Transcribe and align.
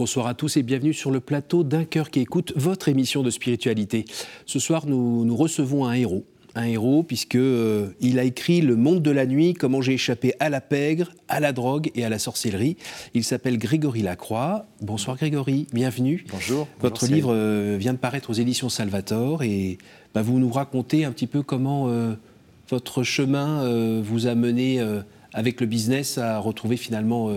Bonsoir 0.00 0.28
à 0.28 0.32
tous 0.32 0.56
et 0.56 0.62
bienvenue 0.62 0.94
sur 0.94 1.10
le 1.10 1.20
plateau 1.20 1.62
d'un 1.62 1.84
cœur 1.84 2.08
qui 2.08 2.20
écoute 2.20 2.54
votre 2.56 2.88
émission 2.88 3.22
de 3.22 3.28
spiritualité. 3.28 4.06
Ce 4.46 4.58
soir, 4.58 4.86
nous, 4.86 5.26
nous 5.26 5.36
recevons 5.36 5.84
un 5.84 5.92
héros. 5.92 6.24
Un 6.54 6.64
héros 6.64 7.02
puisque 7.02 7.34
euh, 7.34 7.88
il 8.00 8.18
a 8.18 8.24
écrit 8.24 8.62
Le 8.62 8.76
monde 8.76 9.02
de 9.02 9.10
la 9.10 9.26
nuit, 9.26 9.52
comment 9.52 9.82
j'ai 9.82 9.92
échappé 9.92 10.32
à 10.40 10.48
la 10.48 10.62
pègre, 10.62 11.12
à 11.28 11.38
la 11.38 11.52
drogue 11.52 11.90
et 11.94 12.02
à 12.02 12.08
la 12.08 12.18
sorcellerie. 12.18 12.78
Il 13.12 13.24
s'appelle 13.24 13.58
Grégory 13.58 14.00
Lacroix. 14.00 14.64
Bonsoir 14.80 15.18
Grégory, 15.18 15.66
bienvenue. 15.74 16.24
Bonjour. 16.30 16.66
Votre 16.80 17.02
Bonjour, 17.02 17.14
livre 17.14 17.34
euh, 17.34 17.76
vient 17.78 17.92
de 17.92 17.98
paraître 17.98 18.30
aux 18.30 18.32
éditions 18.32 18.70
Salvator 18.70 19.42
et 19.42 19.76
bah, 20.14 20.22
vous 20.22 20.38
nous 20.38 20.50
racontez 20.50 21.04
un 21.04 21.12
petit 21.12 21.26
peu 21.26 21.42
comment 21.42 21.90
euh, 21.90 22.14
votre 22.70 23.02
chemin 23.02 24.00
vous 24.00 24.28
a 24.28 24.34
mené 24.34 24.82
avec 25.34 25.60
le 25.60 25.66
business 25.66 26.16
à 26.16 26.38
retrouver 26.38 26.78
finalement 26.78 27.30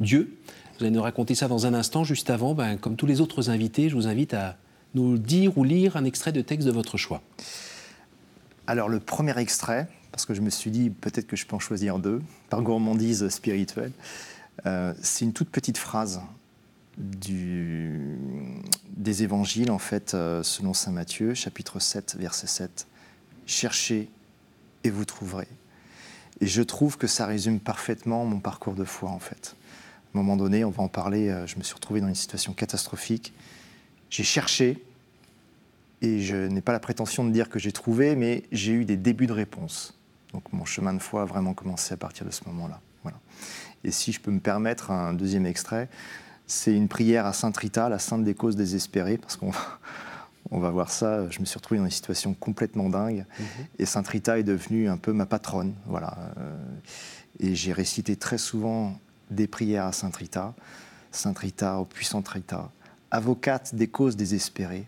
Dieu. 0.00 0.36
Vous 0.80 0.86
allez 0.86 0.96
nous 0.96 1.02
raconter 1.02 1.34
ça 1.34 1.46
dans 1.46 1.66
un 1.66 1.74
instant. 1.74 2.04
Juste 2.04 2.30
avant, 2.30 2.54
ben, 2.54 2.78
comme 2.78 2.96
tous 2.96 3.04
les 3.04 3.20
autres 3.20 3.50
invités, 3.50 3.90
je 3.90 3.94
vous 3.94 4.06
invite 4.06 4.32
à 4.32 4.56
nous 4.94 5.18
dire 5.18 5.58
ou 5.58 5.62
lire 5.62 5.98
un 5.98 6.06
extrait 6.06 6.32
de 6.32 6.40
texte 6.40 6.66
de 6.66 6.72
votre 6.72 6.96
choix. 6.96 7.20
Alors 8.66 8.88
le 8.88 8.98
premier 8.98 9.38
extrait, 9.38 9.88
parce 10.10 10.24
que 10.24 10.32
je 10.32 10.40
me 10.40 10.48
suis 10.48 10.70
dit 10.70 10.88
peut-être 10.88 11.26
que 11.26 11.36
je 11.36 11.44
peux 11.44 11.54
en 11.54 11.58
choisir 11.58 11.98
deux, 11.98 12.22
par 12.48 12.62
gourmandise 12.62 13.28
spirituelle, 13.28 13.92
euh, 14.64 14.94
c'est 15.02 15.26
une 15.26 15.34
toute 15.34 15.50
petite 15.50 15.76
phrase 15.76 16.22
des 16.96 17.92
évangiles, 19.22 19.70
en 19.70 19.78
fait, 19.78 20.14
euh, 20.14 20.42
selon 20.42 20.72
Saint 20.72 20.92
Matthieu, 20.92 21.34
chapitre 21.34 21.78
7, 21.78 22.16
verset 22.18 22.46
7. 22.46 22.86
Cherchez 23.44 24.08
et 24.84 24.88
vous 24.88 25.04
trouverez. 25.04 25.48
Et 26.40 26.46
je 26.46 26.62
trouve 26.62 26.96
que 26.96 27.06
ça 27.06 27.26
résume 27.26 27.60
parfaitement 27.60 28.24
mon 28.24 28.40
parcours 28.40 28.74
de 28.74 28.84
foi, 28.84 29.10
en 29.10 29.18
fait. 29.18 29.56
À 30.12 30.18
un 30.18 30.22
moment 30.22 30.36
donné, 30.36 30.64
on 30.64 30.70
va 30.70 30.82
en 30.82 30.88
parler, 30.88 31.28
euh, 31.28 31.46
je 31.46 31.56
me 31.56 31.62
suis 31.62 31.74
retrouvé 31.74 32.00
dans 32.00 32.08
une 32.08 32.14
situation 32.14 32.52
catastrophique. 32.52 33.32
J'ai 34.10 34.24
cherché, 34.24 34.84
et 36.02 36.20
je 36.20 36.34
n'ai 36.34 36.60
pas 36.62 36.72
la 36.72 36.80
prétention 36.80 37.24
de 37.24 37.30
dire 37.30 37.48
que 37.48 37.58
j'ai 37.58 37.70
trouvé, 37.70 38.16
mais 38.16 38.42
j'ai 38.50 38.72
eu 38.72 38.84
des 38.84 38.96
débuts 38.96 39.28
de 39.28 39.32
réponse. 39.32 39.96
Donc 40.32 40.52
mon 40.52 40.64
chemin 40.64 40.94
de 40.94 40.98
foi 40.98 41.22
a 41.22 41.24
vraiment 41.26 41.54
commencé 41.54 41.94
à 41.94 41.96
partir 41.96 42.26
de 42.26 42.32
ce 42.32 42.42
moment-là. 42.46 42.80
Voilà. 43.02 43.18
Et 43.84 43.92
si 43.92 44.10
je 44.10 44.20
peux 44.20 44.32
me 44.32 44.40
permettre 44.40 44.90
un 44.90 45.12
deuxième 45.12 45.46
extrait, 45.46 45.88
c'est 46.46 46.74
une 46.74 46.88
prière 46.88 47.24
à 47.26 47.32
Sainte 47.32 47.56
Rita, 47.56 47.88
la 47.88 48.00
sainte 48.00 48.24
des 48.24 48.34
causes 48.34 48.56
désespérées, 48.56 49.16
parce 49.16 49.36
qu'on 49.36 49.50
va, 49.50 49.78
on 50.50 50.58
va 50.58 50.70
voir 50.70 50.90
ça. 50.90 51.30
Je 51.30 51.38
me 51.38 51.44
suis 51.44 51.56
retrouvé 51.56 51.78
dans 51.78 51.84
une 51.84 51.90
situation 51.92 52.34
complètement 52.34 52.88
dingue, 52.88 53.26
et 53.78 53.86
Sainte 53.86 54.08
Rita 54.08 54.40
est 54.40 54.42
devenue 54.42 54.88
un 54.88 54.96
peu 54.96 55.12
ma 55.12 55.26
patronne. 55.26 55.74
Voilà. 55.86 56.16
Euh, 56.38 56.56
Et 57.38 57.54
j'ai 57.54 57.72
récité 57.72 58.16
très 58.16 58.38
souvent 58.38 58.98
des 59.30 59.46
prières 59.46 59.86
à 59.86 59.92
Sainte 59.92 60.16
Rita, 60.16 60.54
Sainte 61.10 61.38
Rita, 61.38 61.78
au 61.78 61.84
puissante 61.84 62.28
Rita, 62.28 62.70
avocate 63.10 63.74
des 63.74 63.88
causes 63.88 64.16
désespérées, 64.16 64.86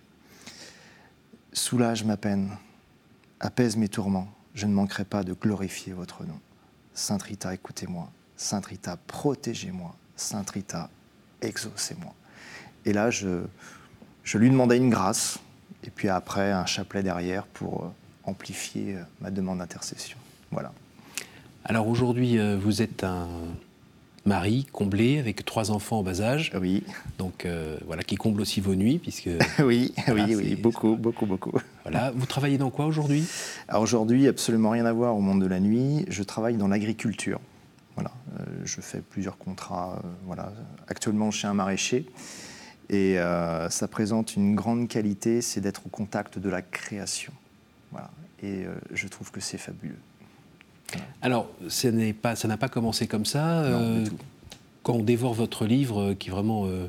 soulage 1.53 2.05
ma 2.05 2.17
peine, 2.17 2.57
apaise 3.41 3.77
mes 3.77 3.89
tourments, 3.89 4.29
je 4.55 4.67
ne 4.67 4.75
manquerai 4.75 5.05
pas 5.05 5.25
de 5.25 5.33
glorifier 5.33 5.93
votre 5.93 6.25
nom. 6.25 6.39
Sainte 6.95 7.23
Rita, 7.23 7.55
écoutez-moi. 7.55 8.11
Sainte 8.37 8.67
Rita, 8.67 8.97
protégez-moi. 9.07 9.95
Sainte 10.17 10.51
Rita, 10.51 10.91
exaucez-moi. 11.41 12.15
Et 12.85 12.93
là, 12.93 13.11
je, 13.11 13.43
je 14.25 14.39
lui 14.39 14.51
demandais 14.51 14.77
une 14.77 14.91
grâce, 14.91 15.39
et 15.85 15.91
puis 15.91 16.09
après, 16.09 16.53
un 16.53 16.67
chapelet 16.67 17.03
derrière 17.03 17.47
pour 17.47 17.85
euh, 17.85 17.89
amplifier 18.25 18.97
euh, 18.97 19.03
ma 19.21 19.31
demande 19.31 19.59
d'intercession. 19.59 20.19
Voilà. 20.51 20.73
Alors 21.65 21.89
aujourd'hui, 21.89 22.39
euh, 22.39 22.59
vous 22.59 22.83
êtes 22.83 23.05
un 23.05 23.29
mari 24.25 24.67
comblé 24.73 25.19
avec 25.19 25.45
trois 25.45 25.71
enfants 25.71 25.99
en 25.99 26.03
bas 26.03 26.21
âge, 26.21 26.53
Oui, 26.61 26.85
donc 27.19 27.45
euh, 27.45 27.77
voilà 27.87 28.03
qui 28.03 28.17
comble 28.17 28.41
aussi 28.41 28.61
vos 28.61 28.75
nuits 28.75 28.99
puisque 28.99 29.29
oui, 29.65 29.93
Voilà, 30.07 30.25
oui, 30.27 30.35
oui, 30.37 30.55
beaucoup, 30.57 30.97
beaucoup, 30.97 31.27
beaucoup. 31.27 31.53
voilà. 31.83 32.13
Vous 32.15 32.27
travaillez 32.27 32.59
dans 32.59 32.71
quoi 32.71 32.87
aujourd'hui? 32.87 33.25
Aujourd'hui, 33.75 34.29
absolument 34.29 34.71
rien 34.71 34.87
à 34.87 34.93
voir 34.93 35.17
au 35.17 35.21
monde 35.21 35.43
de 35.43 35.47
la 35.47 35.61
nuit. 35.61 36.05
Je 36.09 36.23
travaille 36.23 36.57
dans 36.57 36.69
l'agriculture. 36.69 37.41
Voilà, 37.97 38.13
euh, 38.39 38.45
je 38.65 38.81
fais 38.81 39.01
plusieurs 39.01 39.37
contrats. 39.39 40.01
euh, 40.05 40.09
voilà, 40.27 40.53
actuellement 40.89 41.31
chez 41.31 41.47
un 41.49 41.55
maraîcher. 41.55 42.07
Et 42.91 43.17
ça 43.71 43.89
présente 43.89 44.37
une 44.37 44.55
grande 44.55 44.87
qualité, 44.87 45.41
c'est 45.41 45.63
d'être 45.63 45.87
au 45.87 45.89
contact 45.89 46.39
de 46.39 46.51
la 46.51 46.61
création. 46.61 47.33
Voilà. 47.91 48.11
Et 48.43 48.65
je 48.93 49.09
trouve 49.09 49.31
que 49.31 49.41
c'est 49.41 49.57
fabuleux. 49.57 49.97
Alors, 51.23 51.49
ça 51.69 51.91
n'a 51.93 52.57
pas 52.57 52.69
commencé 52.69 53.07
comme 53.07 53.25
ça. 53.27 53.63
Non, 53.63 53.79
euh, 53.81 54.05
quand 54.83 54.95
on 54.95 55.03
dévore 55.03 55.35
votre 55.35 55.65
livre, 55.67 56.01
euh, 56.01 56.15
qui 56.15 56.29
est 56.29 56.33
vraiment 56.33 56.67
euh, 56.67 56.87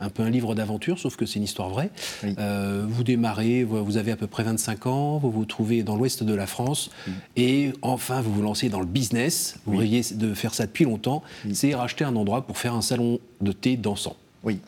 un 0.00 0.08
peu 0.10 0.22
un 0.22 0.30
livre 0.30 0.54
d'aventure, 0.54 0.98
sauf 0.98 1.16
que 1.16 1.26
c'est 1.26 1.36
une 1.40 1.44
histoire 1.44 1.68
vraie, 1.68 1.90
Oui. 2.24 2.34
euh, 2.38 2.84
vous 2.88 3.04
démarrez, 3.04 3.62
vous 3.64 3.96
avez 3.96 4.12
à 4.12 4.16
peu 4.16 4.26
près 4.26 4.42
25 4.42 4.86
ans, 4.86 5.18
vous 5.18 5.30
vous 5.30 5.44
trouvez 5.44 5.82
dans 5.82 5.96
l'ouest 5.96 6.22
de 6.24 6.34
la 6.34 6.46
France, 6.46 6.90
et 7.36 7.72
enfin 7.82 8.20
vous 8.20 8.32
vous 8.32 8.42
lancez 8.42 8.68
dans 8.68 8.80
le 8.80 8.86
business, 8.86 9.56
vous 9.66 9.72
Oui. 9.74 9.78
rêviez 9.80 10.02
de 10.14 10.34
faire 10.34 10.54
ça 10.54 10.66
depuis 10.66 10.84
longtemps, 10.84 11.22
c'est 11.52 11.74
racheter 11.74 12.04
un 12.04 12.16
endroit 12.16 12.42
pour 12.46 12.58
faire 12.58 12.74
un 12.74 12.82
salon 12.82 13.18
de 13.40 13.52
thé 13.52 13.76
dansant. 13.76 14.16
Oui. 14.44 14.58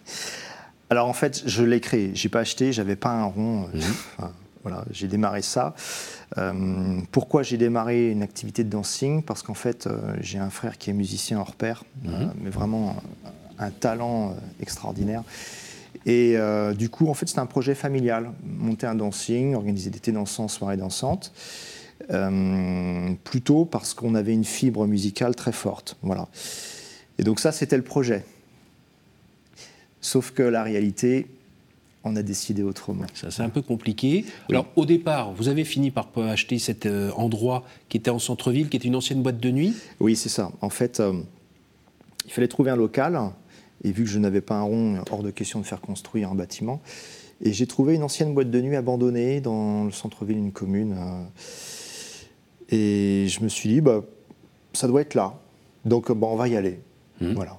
Alors 0.90 1.08
en 1.08 1.12
fait, 1.14 1.42
je 1.46 1.62
l'ai 1.64 1.80
créé. 1.80 2.12
J'ai 2.14 2.28
pas 2.28 2.40
acheté, 2.40 2.72
j'avais 2.72 2.94
pas 2.96 3.10
un 3.10 3.24
rond. 3.24 3.68
enfin, 4.18 4.30
voilà, 4.64 4.84
j'ai 4.90 5.08
démarré 5.08 5.42
ça. 5.42 5.74
Euh, 6.38 7.00
pourquoi 7.12 7.42
j'ai 7.42 7.58
démarré 7.58 8.10
une 8.10 8.22
activité 8.22 8.64
de 8.64 8.70
dancing? 8.70 9.22
Parce 9.22 9.42
qu'en 9.42 9.54
fait, 9.54 9.86
euh, 9.86 10.16
j'ai 10.20 10.38
un 10.38 10.48
frère 10.48 10.78
qui 10.78 10.88
est 10.88 10.94
musicien 10.94 11.38
hors 11.38 11.54
pair, 11.54 11.84
euh, 12.06 12.26
mais 12.40 12.48
vraiment 12.48 12.96
un, 13.58 13.66
un 13.66 13.70
talent 13.70 14.34
extraordinaire. 14.60 15.22
Et 16.06 16.36
du 16.76 16.90
coup, 16.90 17.08
en 17.08 17.14
fait, 17.14 17.26
c'était 17.26 17.40
un 17.40 17.46
projet 17.46 17.74
familial. 17.74 18.30
Monter 18.44 18.86
un 18.86 18.94
dancing, 18.94 19.54
organiser 19.54 19.88
des 19.88 20.00
thés 20.00 20.12
dansants, 20.12 20.48
soirées 20.48 20.76
dansantes. 20.76 21.32
Plutôt 23.24 23.64
parce 23.64 23.94
qu'on 23.94 24.14
avait 24.14 24.34
une 24.34 24.44
fibre 24.44 24.86
musicale 24.86 25.34
très 25.34 25.52
forte. 25.52 25.96
Voilà. 26.02 26.28
Et 27.18 27.22
donc 27.22 27.40
ça, 27.40 27.52
c'était 27.52 27.78
le 27.78 27.84
projet. 27.84 28.24
Sauf 30.02 30.32
que 30.32 30.42
la 30.42 30.62
réalité, 30.62 31.26
on 32.04 32.16
a 32.16 32.22
décidé 32.22 32.62
autrement. 32.62 33.04
Ça, 33.14 33.30
c'est 33.30 33.42
un 33.42 33.48
peu 33.48 33.62
compliqué. 33.62 34.24
Alors, 34.50 34.66
au 34.76 34.86
départ, 34.86 35.32
vous 35.32 35.48
avez 35.48 35.64
fini 35.64 35.90
par 35.90 36.08
acheter 36.16 36.58
cet 36.58 36.86
euh, 36.86 37.10
endroit 37.12 37.64
qui 37.88 37.96
était 37.96 38.10
en 38.10 38.18
centre-ville, 38.18 38.68
qui 38.68 38.76
était 38.76 38.88
une 38.88 38.96
ancienne 38.96 39.22
boîte 39.22 39.40
de 39.40 39.50
nuit? 39.50 39.74
Oui, 40.00 40.14
c'est 40.14 40.28
ça. 40.28 40.52
En 40.60 40.70
fait, 40.70 41.00
euh, 41.00 41.14
il 42.26 42.32
fallait 42.32 42.48
trouver 42.48 42.70
un 42.70 42.76
local. 42.76 43.18
Et 43.82 43.92
vu 43.92 44.04
que 44.04 44.10
je 44.10 44.18
n'avais 44.18 44.40
pas 44.40 44.54
un 44.54 44.62
rond, 44.62 45.02
hors 45.10 45.22
de 45.22 45.30
question 45.30 45.60
de 45.60 45.66
faire 45.66 45.80
construire 45.80 46.30
un 46.30 46.34
bâtiment. 46.34 46.80
Et 47.42 47.52
j'ai 47.52 47.66
trouvé 47.66 47.94
une 47.94 48.02
ancienne 48.02 48.32
boîte 48.32 48.50
de 48.50 48.60
nuit 48.60 48.76
abandonnée 48.76 49.40
dans 49.40 49.84
le 49.84 49.90
centre-ville 49.90 50.36
d'une 50.36 50.52
commune. 50.52 50.94
euh, 50.96 51.24
et 52.70 53.28
je 53.28 53.42
me 53.42 53.48
suis 53.48 53.68
dit, 53.68 53.80
bah, 53.80 54.02
ça 54.72 54.88
doit 54.88 55.02
être 55.02 55.14
là. 55.14 55.38
Donc, 55.84 56.10
bah, 56.12 56.26
on 56.30 56.36
va 56.36 56.48
y 56.48 56.56
aller. 56.56 56.80
Voilà. 57.20 57.58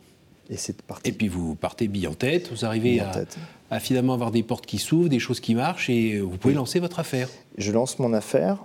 Et 0.50 0.58
c'est 0.58 0.82
parti. 0.82 1.10
Et 1.10 1.14
puis 1.14 1.28
vous 1.28 1.56
partez 1.56 1.88
bille 1.88 2.08
en 2.08 2.14
tête, 2.14 2.52
vous 2.52 2.66
arrivez 2.66 3.00
à, 3.00 3.08
tête. 3.08 3.38
à 3.72 3.80
finalement 3.80 4.14
avoir 4.14 4.32
des 4.32 4.44
portes 4.44 4.66
qui 4.66 4.78
s'ouvrent, 4.78 5.10
des 5.10 5.20
choses 5.20 5.40
qui 5.40 5.56
marchent, 5.56 5.90
et 5.90 6.20
vous 6.20 6.38
pouvez 6.38 6.54
lancer 6.54 6.80
votre 6.80 7.00
affaire. 7.00 7.30
Je 7.58 7.72
lance 7.72 8.00
mon 8.00 8.14
affaire. 8.14 8.64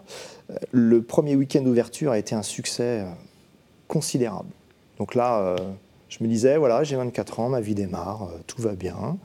Euh, 0.51 0.57
Le 0.73 1.03
premier 1.03 1.37
week-end 1.37 1.63
d'ouverture 1.63 2.13
a 2.13 2.19
été 2.19 2.35
un 2.35 2.43
succès 2.43 3.01
euh, 3.01 3.11
considérable. 3.89 4.51
Donc 4.99 5.15
là, 5.15 5.41
euh, 5.41 5.57
je 6.11 6.19
me 6.23 6.29
disais, 6.29 6.59
voilà, 6.59 6.85
j'ai 6.85 6.97
24 6.97 7.41
ans, 7.41 7.49
ma 7.49 7.61
vie 7.61 7.75
démarre, 7.75 8.25
euh, 8.25 8.39
tout 8.47 8.61
va 8.61 8.75
bien. 8.75 9.17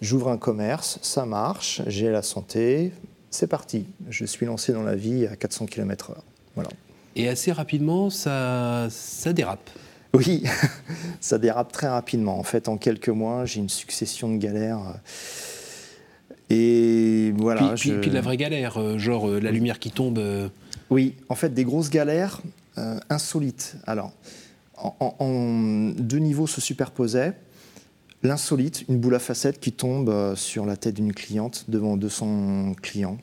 J'ouvre 0.00 0.28
un 0.28 0.36
commerce, 0.36 0.98
ça 1.00 1.24
marche, 1.24 1.80
j'ai 1.86 2.10
la 2.10 2.22
santé, 2.22 2.92
c'est 3.30 3.46
parti. 3.46 3.86
Je 4.10 4.24
suis 4.26 4.44
lancé 4.44 4.72
dans 4.72 4.82
la 4.82 4.96
vie 4.96 5.26
à 5.26 5.36
400 5.36 5.66
km/h. 5.66 6.16
Voilà. 6.54 6.68
Et 7.16 7.28
assez 7.28 7.52
rapidement, 7.52 8.10
ça, 8.10 8.88
ça 8.90 9.32
dérape. 9.32 9.70
Oui, 10.14 10.42
ça 11.20 11.38
dérape 11.38 11.72
très 11.72 11.88
rapidement. 11.88 12.38
En 12.38 12.42
fait, 12.42 12.68
en 12.68 12.76
quelques 12.76 13.08
mois, 13.08 13.44
j'ai 13.46 13.60
une 13.60 13.68
succession 13.68 14.30
de 14.32 14.36
galères. 14.36 14.80
Et 16.50 17.32
voilà. 17.36 17.68
puis, 17.68 17.80
puis- 17.80 17.90
je- 17.90 18.00
puis 18.00 18.10
de 18.10 18.14
la 18.14 18.20
vraie 18.20 18.36
galère, 18.36 18.78
euh, 18.78 18.98
genre 18.98 19.28
euh, 19.28 19.40
la 19.40 19.50
lumière 19.50 19.78
qui 19.78 19.90
tombe. 19.90 20.18
euh, 20.18 20.48
Oui, 20.90 21.14
en 21.28 21.34
fait, 21.34 21.54
des 21.54 21.64
grosses 21.64 21.90
galères 21.90 22.40
euh, 22.78 22.98
insolites. 23.10 23.76
Alors, 23.86 24.12
en, 24.76 24.94
en- 25.00 25.14
en- 25.24 25.88
deux 25.96 26.18
niveaux 26.18 26.46
se 26.46 26.60
superposaient. 26.60 27.34
L'insolite, 28.22 28.84
une 28.88 28.98
boule 28.98 29.14
à 29.16 29.18
facettes 29.18 29.58
qui 29.58 29.72
tombe 29.72 30.34
sur 30.36 30.64
la 30.64 30.76
tête 30.76 30.94
d'une 30.94 31.12
cliente 31.12 31.64
devant 31.68 31.96
200 31.96 32.74
clients. 32.80 33.18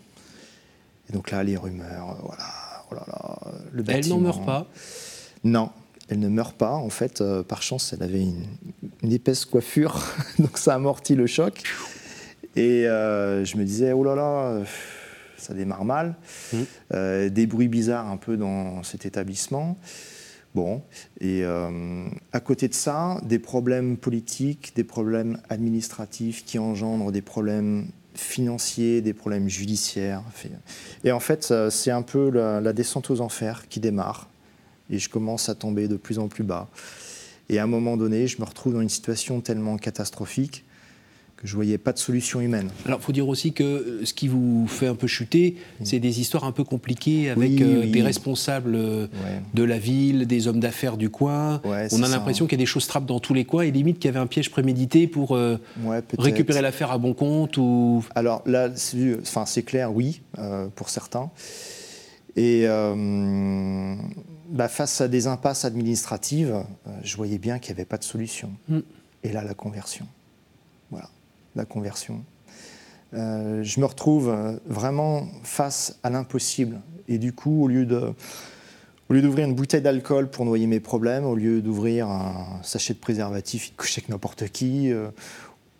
Et 1.10 1.14
donc 1.14 1.32
là, 1.32 1.42
les 1.44 1.56
rumeurs, 1.56 2.18
voilà, 2.26 2.44
oh 2.92 2.96
là 2.96 3.04
là, 3.08 3.38
le 3.72 3.84
elle 3.88 3.96
n'en 4.10 4.18
bâtiment. 4.18 4.20
meurt 4.20 4.46
pas. 4.46 4.68
Non, 5.46 5.70
elle 6.10 6.20
ne 6.20 6.28
meurt 6.28 6.58
pas. 6.58 6.74
En 6.74 6.90
fait, 6.90 7.22
euh, 7.22 7.44
par 7.44 7.62
chance, 7.62 7.94
elle 7.94 8.04
avait 8.04 8.22
une, 8.22 8.46
une 9.04 9.12
épaisse 9.12 9.46
coiffure, 9.46 10.04
donc 10.40 10.58
ça 10.58 10.74
amortit 10.74 11.16
le 11.16 11.28
choc. 11.28 11.64
Et 12.56 12.88
euh, 12.88 13.46
je 13.46 13.58
me 13.58 13.64
disais, 13.64 13.94
oh 13.94 14.04
là 14.04 14.16
là, 14.16 14.48
euh, 14.48 14.66
ça 15.38 15.54
démarre 15.54 15.86
mal. 15.86 16.16
Euh, 16.94 17.30
des 17.30 17.48
bruits 17.48 17.68
bizarres 17.68 18.10
un 18.10 18.18
peu 18.18 18.38
dans 18.38 18.84
cet 18.84 19.06
établissement. 19.06 19.78
Bon, 20.56 20.82
et 21.22 21.44
euh, 21.44 22.08
à 22.34 22.40
côté 22.40 22.68
de 22.68 22.74
ça, 22.74 23.22
des 23.24 23.38
problèmes 23.38 23.98
politiques, 23.98 24.74
des 24.76 24.84
problèmes 24.84 25.40
administratifs 25.48 26.44
qui 26.44 26.58
engendrent 26.58 27.12
des 27.12 27.22
problèmes 27.22 27.88
financiers, 28.16 29.02
des 29.02 29.14
problèmes 29.14 29.48
judiciaires. 29.48 30.24
Et 31.04 31.12
en 31.12 31.20
fait, 31.20 31.54
c'est 31.70 31.92
un 31.92 32.02
peu 32.02 32.32
la, 32.32 32.74
descente 32.74 33.12
aux 33.12 33.22
enfers 33.22 33.68
qui 33.70 33.80
démarre, 33.80 34.28
et 34.90 35.00
je 35.00 35.10
commence 35.10 35.50
à 35.50 35.56
tomber 35.56 35.88
de 35.88 35.98
plus 35.98 36.20
en 36.20 36.28
plus 36.28 36.44
bas. 36.44 36.70
Et 37.50 37.58
à 37.60 37.64
un 37.64 37.68
moment 37.68 37.98
donné, 37.98 38.28
je 38.28 38.40
me 38.40 38.46
retrouve 38.46 38.74
dans 38.74 38.82
une 38.82 38.90
situation 38.90 39.42
tellement 39.42 39.78
catastrophique 39.78 40.64
que 41.40 41.48
je 41.48 41.56
voyais 41.56 41.78
pas 41.78 41.94
de 41.94 41.98
solution 41.98 42.42
humaine. 42.42 42.70
Alors, 42.86 43.00
il 43.02 43.06
faut 43.06 43.14
dire 43.14 43.30
aussi 43.30 43.54
que 43.54 43.64
euh, 43.64 44.06
ce 44.06 44.14
qui 44.14 44.28
vous 44.28 44.68
fait 44.68 44.88
un 44.88 44.96
peu 44.96 45.08
chuter, 45.08 45.56
c'est 45.86 46.00
des 46.00 46.20
histoires 46.20 46.44
un 46.44 46.52
peu 46.52 46.66
compliquées 46.66 47.30
avec 47.30 47.62
euh, 47.62 47.90
des 47.90 48.02
responsables 48.02 48.76
euh, 48.76 49.08
de 49.54 49.64
la 49.64 49.80
ville, 49.80 50.28
des 50.28 50.50
hommes 50.50 50.60
d'affaires 50.60 50.98
du 50.98 51.10
coin. 51.10 51.62
On 51.64 52.04
a 52.04 52.10
l'impression 52.10 52.46
qu'il 52.46 52.58
y 52.58 52.62
a 52.62 52.64
des 52.64 52.66
choses 52.66 52.88
trappes 52.88 53.06
dans 53.06 53.22
tous 53.22 53.34
les 53.34 53.46
coins 53.46 53.64
et 53.64 53.72
limite 53.72 54.00
qu'il 54.00 54.10
y 54.10 54.12
avait 54.12 54.20
un 54.20 54.28
piège 54.28 54.52
prémédité 54.52 55.08
pour 55.08 55.38
récupérer 56.18 56.62
l'affaire 56.62 56.92
à 56.92 56.98
bon 56.98 57.14
compte 57.14 57.56
ou... 57.58 58.04
Alors 58.16 58.44
là, 58.46 58.70
c'est 58.76 59.64
clair, 59.64 59.96
oui, 59.96 60.22
pour 60.76 60.90
certains. 60.90 61.30
Et 62.36 62.66
bah, 64.50 64.68
face 64.68 65.02
à 65.02 65.08
des 65.08 65.28
impasses 65.28 65.66
administratives, 65.66 66.64
je 67.04 67.16
voyais 67.16 67.38
bien 67.38 67.60
qu'il 67.60 67.74
n'y 67.74 67.80
avait 67.80 67.86
pas 67.86 67.98
de 67.98 68.04
solution. 68.04 68.52
Mm. 68.68 68.80
Et 69.24 69.32
là, 69.32 69.44
la 69.44 69.54
conversion. 69.54 70.08
Voilà 70.92 71.10
la 71.56 71.66
conversion. 71.66 72.24
Euh, 73.14 73.64
je 73.64 73.80
me 73.80 73.86
retrouve 73.86 74.30
euh, 74.30 74.58
vraiment 74.66 75.28
face 75.44 76.00
à 76.04 76.10
l'impossible. 76.10 76.80
Et 77.08 77.18
du 77.18 77.34
coup, 77.34 77.64
au 77.64 77.68
lieu 77.68 77.86
de, 77.86 78.14
au 79.10 79.14
lieu 79.14 79.22
d'ouvrir 79.22 79.48
une 79.48 79.56
bouteille 79.56 79.82
d'alcool 79.82 80.30
pour 80.30 80.46
noyer 80.46 80.68
mes 80.68 80.80
problèmes, 80.80 81.26
au 81.26 81.36
lieu 81.36 81.62
d'ouvrir 81.62 82.08
un 82.08 82.60
sachet 82.64 82.94
de 82.94 83.00
préservatif 83.00 83.68
et 83.68 83.72
de 83.72 83.76
coucher 83.76 84.00
avec 84.00 84.10
n'importe 84.10 84.50
qui, 84.50 84.92
euh, 84.92 85.10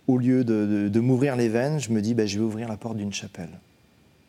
au 0.08 0.18
lieu 0.18 0.44
de, 0.44 1.00
m'ouvrir 1.00 1.36
les 1.36 1.50
veines, 1.50 1.80
je 1.80 1.92
me 1.92 2.02
dis, 2.02 2.16
bah, 2.16 2.26
je 2.26 2.40
vais 2.40 2.46
ouvrir 2.46 2.68
la 2.68 2.78
porte 2.78 2.98
d'une 2.98 3.14
chapelle. 3.14 3.60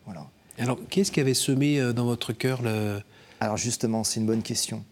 Voilà. 0.05 0.27
Alors, 0.59 0.77
qu'est-ce 0.89 1.11
qui 1.11 1.19
avait 1.19 1.33
semé 1.33 1.93
dans 1.93 2.05
votre 2.05 2.33
cœur 2.33 2.61
le... 2.61 2.99
Alors 3.41 3.57
justement, 3.57 4.03
c'est 4.03 4.19
une 4.19 4.27
bonne 4.27 4.43
question. 4.43 4.85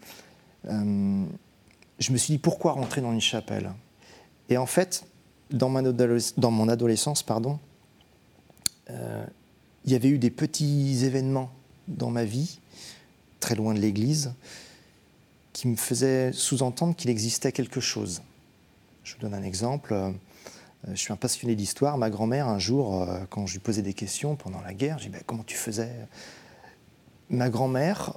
je 0.64 0.72
me 0.72 2.16
suis 2.16 2.34
dit, 2.34 2.38
pourquoi 2.38 2.72
rentrer 2.72 3.00
dans 3.00 3.12
une 3.12 3.20
chapelle? 3.20 3.72
Et 4.48 4.58
en 4.58 4.66
fait, 4.66 5.04
dans, 5.50 5.70
mon 5.70 6.68
adolescence, 6.68 7.22
pardon, 7.22 7.60
euh, 8.90 9.24
il 9.84 9.92
y 9.92 9.94
avait 9.94 10.08
eu 10.08 10.18
des 10.18 10.30
petits 10.30 11.04
événements 11.04 11.50
dans 11.86 12.10
ma 12.10 12.24
vie, 12.24 12.58
très 13.38 13.54
loin 13.54 13.72
de 13.72 13.78
l'église, 13.78 14.34
qui 15.52 15.68
me 15.68 15.76
faisaient 15.76 16.32
sous-entendre 16.32 16.96
qu'il 16.96 17.08
existait 17.08 17.52
quelque 17.52 17.80
chose. 17.80 18.20
Je 19.04 19.14
vous 19.14 19.20
donne 19.20 19.34
un 19.34 19.44
exemple. 19.44 19.92
Euh, 19.92 20.10
je 20.88 20.96
suis 20.96 21.12
un 21.12 21.16
passionné 21.16 21.54
d'histoire. 21.54 21.98
Ma 21.98 22.10
grand-mère, 22.10 22.48
un 22.48 22.58
jour, 22.58 23.02
euh, 23.02 23.20
quand 23.30 23.46
je 23.46 23.52
lui 23.52 23.60
posais 23.60 23.82
des 23.82 23.94
questions 23.94 24.34
pendant 24.34 24.60
la 24.60 24.74
guerre, 24.74 24.98
j'ai 24.98 25.06
dit 25.06 25.12
ben, 25.12 25.22
Comment 25.24 25.44
tu 25.44 25.56
faisais? 25.56 25.92
Ma 27.28 27.48
grand-mère, 27.48 28.14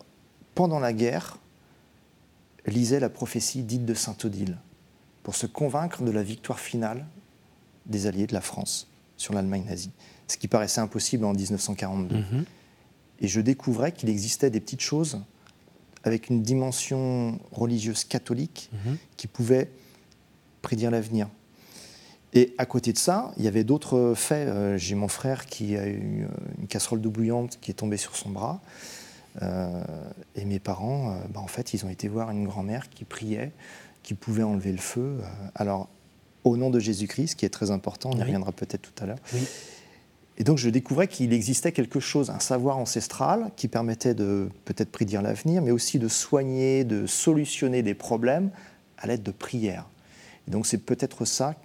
pendant 0.55 0.79
la 0.79 0.93
guerre, 0.93 1.37
lisait 2.65 2.99
la 2.99 3.09
prophétie 3.09 3.63
dite 3.63 3.85
de 3.85 3.93
Saint 3.93 4.15
Odile 4.23 4.57
pour 5.23 5.35
se 5.35 5.45
convaincre 5.45 6.03
de 6.03 6.11
la 6.11 6.23
victoire 6.23 6.59
finale 6.59 7.05
des 7.85 8.07
alliés 8.07 8.27
de 8.27 8.33
la 8.33 8.41
France 8.41 8.87
sur 9.17 9.33
l'Allemagne 9.33 9.65
nazie, 9.67 9.91
ce 10.27 10.37
qui 10.37 10.47
paraissait 10.47 10.81
impossible 10.81 11.25
en 11.25 11.33
1942. 11.33 12.17
Mhm. 12.17 12.45
Et 13.19 13.27
je 13.27 13.41
découvrais 13.41 13.91
qu'il 13.91 14.09
existait 14.09 14.49
des 14.49 14.59
petites 14.59 14.81
choses 14.81 15.19
avec 16.03 16.29
une 16.29 16.43
dimension 16.43 17.39
religieuse 17.51 18.03
catholique 18.03 18.69
mhm. 18.73 18.97
qui 19.15 19.27
pouvaient 19.27 19.69
prédire 20.61 20.91
l'avenir. 20.91 21.29
Et 22.33 22.55
à 22.57 22.65
côté 22.65 22.93
de 22.93 22.97
ça, 22.97 23.31
il 23.37 23.43
y 23.43 23.47
avait 23.47 23.63
d'autres 23.63 24.13
faits. 24.15 24.47
Euh, 24.47 24.77
j'ai 24.77 24.95
mon 24.95 25.07
frère 25.07 25.45
qui 25.45 25.77
a 25.77 25.87
eu 25.87 26.23
euh, 26.23 26.27
une 26.59 26.67
casserole 26.67 26.99
d'eau 26.99 27.11
bouillante 27.11 27.59
qui 27.61 27.69
est 27.69 27.75
tombée 27.75 27.97
sur 27.97 28.15
son 28.15 28.29
bras. 28.29 28.61
Euh, 29.41 29.83
et 30.35 30.45
mes 30.45 30.59
parents, 30.59 31.17
bah, 31.33 31.39
en 31.39 31.47
fait, 31.47 31.73
ils 31.73 31.85
ont 31.85 31.89
été 31.89 32.07
voir 32.07 32.29
une 32.31 32.45
grand-mère 32.45 32.89
qui 32.89 33.03
priait, 33.03 33.51
qui 34.03 34.13
pouvait 34.13 34.43
enlever 34.43 34.71
le 34.71 34.77
feu. 34.77 35.17
alors, 35.55 35.89
au 36.43 36.57
nom 36.57 36.69
de 36.69 36.79
Jésus-Christ, 36.79 37.35
qui 37.35 37.45
est 37.45 37.49
très 37.49 37.71
important, 37.71 38.11
on 38.13 38.17
y 38.17 38.21
reviendra 38.21 38.51
peut-être 38.51 38.81
tout 38.81 39.03
à 39.03 39.07
l'heure. 39.07 39.19
Et 40.37 40.43
donc 40.43 40.57
je 40.57 40.69
découvrais 40.69 41.07
qu'il 41.07 41.31
existait 41.31 41.71
quelque 41.71 41.99
chose, 41.99 42.29
un 42.29 42.39
savoir 42.39 42.77
ancestral 42.77 43.51
qui 43.55 43.67
permettait 43.67 44.15
de 44.15 44.49
peut-être 44.65 44.91
prédire 44.91 45.21
l'avenir, 45.21 45.61
mais 45.61 45.71
aussi 45.71 45.99
de 45.99 46.07
soigner, 46.07 46.83
de 46.83 47.05
solutionner 47.05 47.83
des 47.83 47.93
problèmes 47.93 48.49
à 48.97 49.07
l'aide 49.07 49.21
de 49.21 49.31
prières. 49.31 49.87
Et 50.47 50.51
donc 50.51 50.65
c'est 50.65 50.79
peut-être 50.79 51.25
ça 51.25 51.55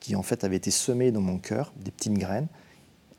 qui 0.00 0.16
en 0.16 0.22
fait 0.22 0.42
avait 0.44 0.56
été 0.56 0.70
semé 0.70 1.12
dans 1.12 1.20
mon 1.20 1.38
cœur, 1.38 1.72
des 1.76 1.90
petites 1.90 2.14
graines, 2.14 2.48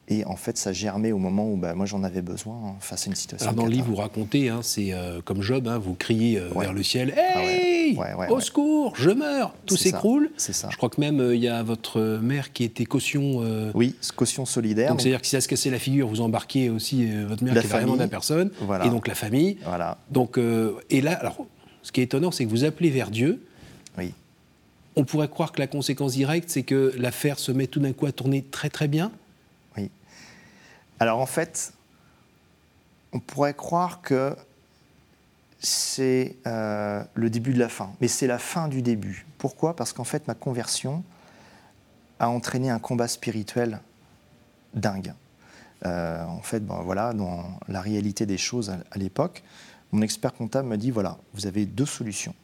et 0.08 0.24
en 0.26 0.36
fait, 0.36 0.58
ça 0.58 0.72
germait 0.72 1.12
au 1.12 1.18
moment 1.18 1.52
où 1.52 1.58
bah, 1.58 1.74
moi 1.74 1.88
j'en 1.88 2.04
avais 2.04 2.22
besoin 2.22 2.76
face 2.80 3.08
à 3.08 3.10
une 3.10 3.16
situation. 3.16 3.48
Alors 3.48 3.56
dans 3.56 3.66
le 3.66 3.72
livre, 3.72 3.88
vous 3.88 3.96
racontez, 3.96 4.50
hein, 4.50 4.60
c'est 4.62 4.94
euh, 4.94 5.20
comme 5.24 5.42
Job, 5.42 5.68
hein, 5.68 5.80
vous 5.80 5.96
criez 5.96 6.38
euh, 6.38 6.50
vers 6.56 6.74
le 6.74 6.84
ciel 6.84 7.16
ah 7.18 7.42
Hey 7.42 7.98
Au 8.30 8.40
secours, 8.40 8.94
je 8.96 9.10
meurs 9.10 9.56
Tout 9.66 9.78
s'écroule. 9.78 10.30
C'est 10.38 10.54
ça. 10.54 10.70
Je 10.72 10.78
crois 10.78 10.90
que 10.90 11.02
même 11.02 11.20
euh, 11.20 11.36
il 11.36 11.42
y 11.42 11.48
a 11.48 11.64
votre 11.64 12.20
mère 12.22 12.54
qui 12.54 12.64
était 12.64 12.86
caution. 12.86 13.44
oui, 13.74 13.96
caution 14.16 14.46
solidaire. 14.46 14.92
Donc 14.92 15.02
c'est-à-dire 15.02 15.22
que 15.22 15.28
si 15.28 15.32
ça 15.32 15.42
se 15.42 15.48
cassait 15.48 15.72
la 15.72 15.80
figure, 15.80 16.08
vous 16.08 16.22
embarquiez 16.22 16.70
aussi 16.70 17.08
votre 17.26 17.44
mère 17.44 17.54
qui 17.54 17.60
est 17.66 17.70
vraiment 17.70 17.96
la 17.96 18.08
personne. 18.08 18.52
Et 18.84 18.90
donc 18.90 19.08
la 19.08 19.16
famille. 19.16 19.58
Voilà. 19.66 19.98
Donc, 20.12 20.38
et 20.90 21.02
là, 21.02 21.14
alors, 21.14 21.46
ce 21.82 21.92
qui 21.92 22.02
est 22.02 22.06
étonnant, 22.06 22.32
c'est 22.32 22.46
que 22.46 22.50
vous 22.50 22.64
appelez 22.64 22.92
vers 22.92 23.10
Dieu. 23.10 23.44
Oui. 23.98 24.12
On 24.96 25.04
pourrait 25.04 25.28
croire 25.28 25.52
que 25.52 25.60
la 25.60 25.68
conséquence 25.68 26.14
directe, 26.14 26.50
c'est 26.50 26.64
que 26.64 26.94
l'affaire 26.98 27.40
se 27.40 27.52
met 27.52 27.68
tout 27.68 27.80
d'un 27.80 27.92
coup 27.92 28.06
à 28.06 28.12
tourner 28.12 28.44
très 28.44 28.70
très 28.70 28.88
bien. 28.88 29.12
Alors 31.00 31.20
en 31.20 31.26
fait, 31.26 31.74
on 33.14 33.20
pourrait 33.20 33.54
croire 33.54 34.02
que 34.02 34.36
c'est 35.60 36.36
euh, 36.46 37.04
le 37.14 37.30
début 37.30 37.54
de 37.54 37.60
la 37.60 37.70
fin, 37.70 37.92
mais 38.02 38.08
c'est 38.08 38.28
la 38.28 38.40
fin 38.40 38.68
du 38.68 38.82
début. 38.82 39.26
Pourquoi? 39.38 39.76
Parce 39.76 39.94
qu'en 39.94 40.04
fait, 40.04 40.28
ma 40.28 40.36
conversion 40.36 41.04
a 42.20 42.30
entraîné 42.30 42.70
un 42.70 42.80
combat 42.80 43.08
spirituel 43.08 43.80
dingue. 44.74 45.14
Euh, 45.86 46.24
en 46.26 46.42
fait, 46.42 46.64
voilà, 46.66 47.14
dans 47.14 47.60
la 47.68 47.82
réalité 47.82 48.26
des 48.26 48.38
choses 48.38 48.70
à, 48.70 48.98
l'époque, 48.98 49.44
mon 49.92 50.02
expert 50.02 50.34
comptable 50.34 50.68
me 50.68 50.78
dit 50.78 50.92
voilà, 50.92 51.18
vous 51.34 51.48
avez 51.48 51.66
deux 51.66 51.86
solutions. 51.86 52.36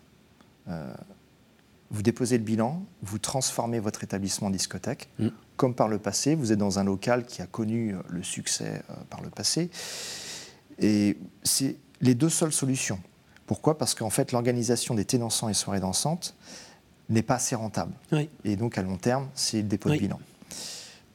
Euh, 0.67 0.93
vous 1.91 2.01
déposez 2.01 2.38
le 2.38 2.43
bilan, 2.43 2.83
vous 3.03 3.19
transformez 3.19 3.79
votre 3.79 4.03
établissement 4.03 4.48
en 4.48 4.51
discothèque. 4.51 5.10
Mm. 5.19 5.27
Comme 5.57 5.75
par 5.75 5.89
le 5.89 6.00
passé, 6.00 6.36
vous 6.36 6.51
êtes 6.51 6.57
dans 6.57 6.79
un 6.79 6.83
local 6.83 7.25
qui 7.25 7.41
a 7.41 7.45
connu 7.45 7.93
euh, 7.93 8.00
le 8.10 8.24
succès 8.24 8.81
euh, 8.89 8.93
par 9.10 9.21
le 9.21 9.29
passé. 9.29 9.69
Et 10.79 11.17
c'est 11.43 11.75
les 12.00 12.15
deux 12.15 12.29
seules 12.29 12.53
solutions. 12.53 13.00
Pourquoi? 13.45 13.77
Parce 13.77 13.93
qu'en 13.93 14.10
fait, 14.10 14.31
l'organisation 14.31 14.95
des 14.95 15.05
thés 15.05 15.17
dansants 15.17 15.50
et 15.50 15.53
soirées 15.53 15.81
dansantes 15.81 16.36
n'est 17.10 17.21
pas 17.21 17.36
assez 17.36 17.55
rentable. 17.55 17.93
Et 18.45 18.55
donc, 18.55 18.77
à 18.77 18.81
long 18.81 18.98
terme, 18.98 19.27
c'est 19.36 19.57
le 19.57 19.67
dépôt 19.67 19.89
de 19.89 19.98
bilan. 19.98 20.19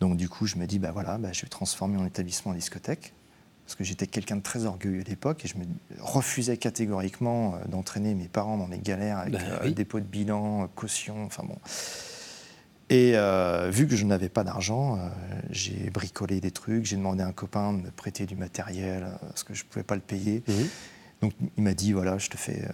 Donc, 0.01 0.19
du 0.19 0.29
coup, 0.29 0.47
je 0.47 0.57
me 0.57 0.67
dis, 0.67 0.79
bah 0.79 0.91
voilà, 0.93 1.17
bah, 1.17 1.33
je 1.33 1.43
vais 1.43 1.49
transformer 1.49 1.97
mon 1.97 2.05
établissement 2.05 2.53
en 2.53 2.55
discothèque 2.55 3.15
parce 3.67 3.75
que 3.75 3.83
j'étais 3.83 4.07
quelqu'un 4.07 4.37
de 4.37 4.43
très 4.43 4.65
orgueilleux 4.65 5.01
à 5.01 5.09
l'époque 5.09 5.45
et 5.45 5.49
je 5.49 5.57
me 5.57 5.65
refusais 5.99 6.57
catégoriquement 6.57 7.57
euh, 7.57 7.69
d'entraîner 7.69 8.15
mes 8.15 8.29
parents 8.29 8.57
dans 8.57 8.69
mes 8.69 8.79
galères 8.79 9.19
avec 9.19 9.33
bah 9.33 9.41
euh, 9.65 9.71
dépôt 9.73 9.99
de 9.99 10.05
bilan, 10.05 10.63
euh, 10.63 10.67
caution, 10.77 11.25
enfin 11.25 11.43
bon. 11.45 11.59
Et 12.89 13.15
vu 13.73 13.89
que 13.89 13.97
je 13.97 14.05
n'avais 14.05 14.29
pas 14.29 14.45
d'argent, 14.45 14.97
j'ai 15.51 15.91
bricolé 15.91 16.41
des 16.41 16.53
trucs, 16.53 16.85
j'ai 16.85 16.95
demandé 16.95 17.25
à 17.25 17.27
un 17.27 17.33
copain 17.33 17.73
de 17.73 17.79
me 17.83 17.91
prêter 17.91 18.27
du 18.27 18.37
matériel 18.37 19.09
parce 19.23 19.43
que 19.43 19.55
je 19.55 19.65
ne 19.65 19.69
pouvais 19.69 19.83
pas 19.83 19.97
le 19.97 20.01
payer. 20.01 20.45
Mmh. 20.47 20.53
Donc 21.23 21.33
il 21.57 21.65
m'a 21.65 21.75
dit 21.75 21.93
voilà, 21.93 22.17
je 22.19 22.29
te 22.29 22.37
fais 22.37 22.65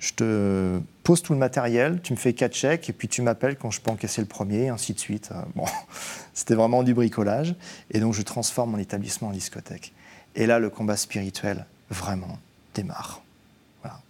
je 0.00 0.14
te 0.14 0.80
pose 1.04 1.22
tout 1.22 1.34
le 1.34 1.38
matériel, 1.38 2.00
tu 2.02 2.14
me 2.14 2.18
fais 2.18 2.32
quatre 2.32 2.54
chèques 2.54 2.88
et 2.88 2.92
puis 2.94 3.06
tu 3.06 3.20
m'appelles 3.20 3.56
quand 3.56 3.70
je 3.70 3.82
peux 3.82 3.90
encaisser 3.90 4.22
le 4.22 4.26
premier, 4.26 4.70
ainsi 4.70 4.94
de 4.94 4.98
suite. 4.98 5.28
Euh, 5.32 5.42
bon, 5.54 5.66
c'était 6.34 6.54
vraiment 6.54 6.82
du 6.82 6.94
bricolage. 6.94 7.54
Et 7.90 8.00
donc 8.00 8.14
je 8.14 8.22
transforme 8.22 8.72
mon 8.72 8.78
établissement 8.78 9.28
en 9.28 9.32
discothèque. 9.32 9.92
Et 10.34 10.46
là, 10.46 10.58
le 10.58 10.70
combat 10.70 10.96
spirituel, 10.96 11.66
vraiment, 11.90 12.38
démarre. 12.74 13.22
Voilà. 13.82 14.00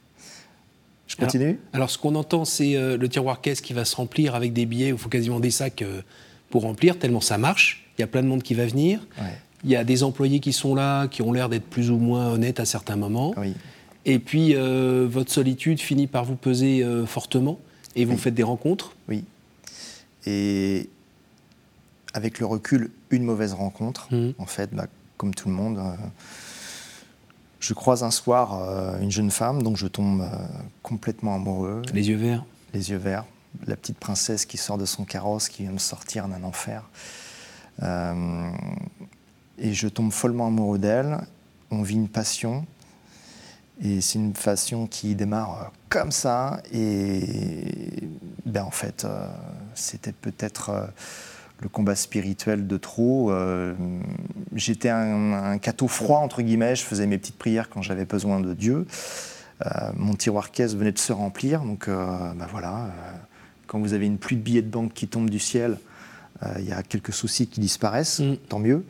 Je 1.08 1.16
continue 1.16 1.58
alors, 1.72 1.90
ce 1.90 1.98
qu'on 1.98 2.14
entend, 2.14 2.44
c'est 2.44 2.76
euh, 2.76 2.96
le 2.96 3.08
tiroir 3.08 3.40
caisse 3.40 3.60
qui 3.60 3.72
va 3.72 3.84
se 3.84 3.96
remplir 3.96 4.36
avec 4.36 4.52
des 4.52 4.66
billets, 4.66 4.90
il 4.90 4.98
faut 4.98 5.08
quasiment 5.08 5.40
des 5.40 5.50
sacs 5.50 5.82
euh, 5.82 6.02
pour 6.50 6.62
remplir, 6.62 7.00
tellement 7.00 7.20
ça 7.20 7.36
marche. 7.36 7.90
Il 7.98 8.00
y 8.00 8.04
a 8.04 8.06
plein 8.06 8.22
de 8.22 8.28
monde 8.28 8.44
qui 8.44 8.54
va 8.54 8.64
venir. 8.64 9.00
Il 9.64 9.70
y 9.70 9.76
a 9.76 9.82
des 9.84 10.04
employés 10.04 10.38
qui 10.40 10.52
sont 10.52 10.74
là, 10.74 11.08
qui 11.08 11.20
ont 11.20 11.32
l'air 11.32 11.48
d'être 11.48 11.68
plus 11.68 11.90
ou 11.90 11.98
moins 11.98 12.30
honnêtes 12.30 12.60
à 12.60 12.64
certains 12.64 12.96
moments. 12.96 13.34
Oui. 13.36 13.54
Et 14.04 14.18
puis, 14.18 14.54
euh, 14.54 15.06
votre 15.08 15.30
solitude 15.30 15.80
finit 15.80 16.06
par 16.06 16.24
vous 16.24 16.36
peser 16.36 16.82
euh, 16.82 17.06
fortement 17.06 17.58
et 17.96 18.04
vous 18.04 18.16
faites 18.16 18.34
des 18.34 18.42
rencontres 18.42 18.94
Oui. 19.08 19.24
Et 20.26 20.88
avec 22.14 22.38
le 22.38 22.46
recul, 22.46 22.90
une 23.10 23.24
mauvaise 23.24 23.52
rencontre, 23.52 24.12
mmh. 24.12 24.30
en 24.38 24.46
fait, 24.46 24.72
bah, 24.72 24.86
comme 25.16 25.34
tout 25.34 25.48
le 25.48 25.54
monde, 25.54 25.78
euh, 25.78 25.92
Je 27.60 27.74
croise 27.74 28.02
un 28.02 28.10
soir 28.10 28.98
une 29.00 29.10
jeune 29.10 29.30
femme, 29.30 29.62
donc 29.62 29.76
je 29.76 29.86
tombe 29.86 30.26
complètement 30.82 31.34
amoureux. 31.34 31.82
Les 31.92 32.08
yeux 32.08 32.16
verts 32.16 32.44
Les 32.72 32.90
yeux 32.90 32.96
verts. 32.96 33.26
La 33.66 33.76
petite 33.76 33.98
princesse 33.98 34.46
qui 34.46 34.56
sort 34.56 34.78
de 34.78 34.86
son 34.86 35.04
carrosse, 35.04 35.48
qui 35.48 35.62
vient 35.62 35.72
me 35.72 35.78
sortir 35.78 36.26
d'un 36.26 36.42
enfer. 36.42 36.88
Et 39.58 39.74
je 39.74 39.88
tombe 39.88 40.10
follement 40.10 40.46
amoureux 40.46 40.78
d'elle. 40.78 41.18
On 41.70 41.82
vit 41.82 41.96
une 41.96 42.08
passion. 42.08 42.64
Et 43.82 44.00
c'est 44.00 44.18
une 44.18 44.32
passion 44.32 44.86
qui 44.86 45.14
démarre 45.14 45.72
comme 45.88 46.12
ça. 46.12 46.62
Et 46.72 48.08
ben, 48.44 48.62
en 48.62 48.70
fait, 48.70 49.06
c'était 49.74 50.12
peut-être 50.12 50.90
le 51.60 51.68
combat 51.68 51.94
spirituel 51.94 52.66
de 52.66 52.76
trop. 52.76 53.30
Euh, 53.30 53.74
j'étais 54.54 54.88
un, 54.88 55.32
un, 55.32 55.58
cateau 55.58 55.88
froid, 55.88 56.18
entre 56.18 56.42
guillemets, 56.42 56.76
je 56.76 56.84
faisais 56.84 57.06
mes 57.06 57.18
petites 57.18 57.38
prières 57.38 57.68
quand 57.68 57.82
j'avais 57.82 58.06
besoin 58.06 58.40
de 58.40 58.54
Dieu. 58.54 58.86
Euh, 59.66 59.90
mon 59.94 60.14
tiroir 60.14 60.50
caisse 60.50 60.74
venait 60.74 60.92
de 60.92 60.98
se 60.98 61.12
remplir, 61.12 61.62
donc 61.62 61.88
ben 61.88 62.46
voilà, 62.50 62.90
quand 63.66 63.78
vous 63.78 63.92
avez 63.92 64.06
une 64.06 64.18
pluie 64.18 64.36
de 64.36 64.42
billets 64.42 64.62
de 64.62 64.70
banque 64.70 64.94
qui 64.94 65.06
tombe 65.06 65.28
du 65.28 65.38
ciel, 65.38 65.78
il 66.58 66.64
y 66.66 66.72
a 66.72 66.82
quelques 66.82 67.12
soucis 67.12 67.46
qui 67.46 67.60
disparaissent, 67.60 68.20
mm. 68.20 68.36
tant 68.48 68.58
mieux, 68.58 68.86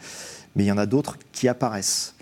mais 0.55 0.65
il 0.65 0.67
y 0.69 0.73
en 0.73 0.79
a 0.79 0.87
d'autres 0.87 1.19
qui 1.33 1.49
apparaissent. 1.49 2.15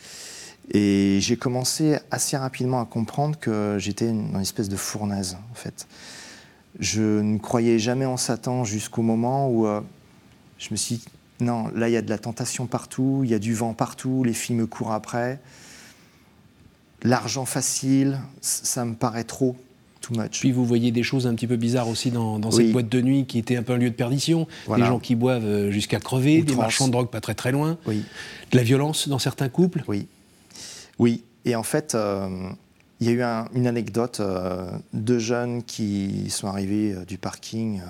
Et 0.72 1.18
j'ai 1.20 1.36
commencé 1.36 1.98
assez 2.10 2.36
rapidement 2.36 2.80
à 2.80 2.84
comprendre 2.84 3.38
que 3.38 3.76
j'étais 3.78 4.08
dans 4.08 4.34
une 4.34 4.40
espèce 4.40 4.68
de 4.68 4.76
fournaise, 4.76 5.38
en 5.50 5.54
fait. 5.54 5.86
Je 6.78 7.20
ne 7.20 7.38
croyais 7.38 7.78
jamais 7.78 8.04
en 8.04 8.16
Satan 8.16 8.64
jusqu'au 8.64 9.02
moment 9.02 9.50
où 9.50 9.66
je 10.58 10.68
me 10.70 10.76
suis 10.76 10.96
dit, 10.96 11.04
non, 11.40 11.68
là, 11.74 11.88
il 11.88 11.92
y 11.92 11.96
a 11.96 12.02
de 12.02 12.10
la 12.10 12.18
tentation 12.18 12.66
partout, 12.66 13.22
il 13.24 13.30
y 13.30 13.34
a 13.34 13.38
du 13.38 13.54
vent 13.54 13.72
partout, 13.72 14.24
les 14.24 14.32
filles 14.32 14.56
me 14.56 14.66
courent 14.66 14.92
après. 14.92 15.40
L'argent 17.02 17.44
facile, 17.44 18.18
ça 18.40 18.84
me 18.84 18.94
paraît 18.94 19.24
trop, 19.24 19.56
too 20.00 20.14
much. 20.14 20.40
Puis 20.40 20.50
vous 20.50 20.64
voyez 20.64 20.90
des 20.90 21.04
choses 21.04 21.28
un 21.28 21.34
petit 21.34 21.46
peu 21.46 21.56
bizarres 21.56 21.88
aussi 21.88 22.10
dans, 22.10 22.38
dans 22.38 22.50
cette 22.50 22.72
boîte 22.72 22.88
de 22.88 23.00
nuit 23.00 23.24
qui 23.24 23.38
était 23.38 23.56
un 23.56 23.62
peu 23.62 23.72
un 23.72 23.78
lieu 23.78 23.90
de 23.90 23.94
perdition. 23.94 24.46
Des 24.68 24.84
gens 24.84 24.98
qui 24.98 25.14
boivent 25.14 25.46
euh, 25.46 25.70
jusqu'à 25.70 26.00
crever, 26.00 26.42
des 26.42 26.56
marchands 26.56 26.88
de 26.88 26.92
drogue 26.92 27.08
pas 27.08 27.20
très 27.20 27.34
très 27.34 27.52
loin. 27.52 27.78
Oui. 27.86 28.02
De 28.50 28.56
la 28.56 28.64
violence 28.64 29.08
dans 29.08 29.20
certains 29.20 29.48
couples. 29.48 29.84
Oui. 29.86 30.08
Oui. 30.98 31.24
Et 31.44 31.54
en 31.56 31.62
fait, 31.62 31.94
euh, 31.94 32.50
il 33.00 33.06
y 33.06 33.10
a 33.10 33.12
eu 33.12 33.56
une 33.56 33.66
anecdote. 33.66 34.20
Euh, 34.20 34.70
deux 34.92 35.18
jeunes 35.18 35.62
qui 35.62 36.30
sont 36.30 36.48
arrivés 36.48 36.94
du 37.06 37.18
parking 37.18 37.80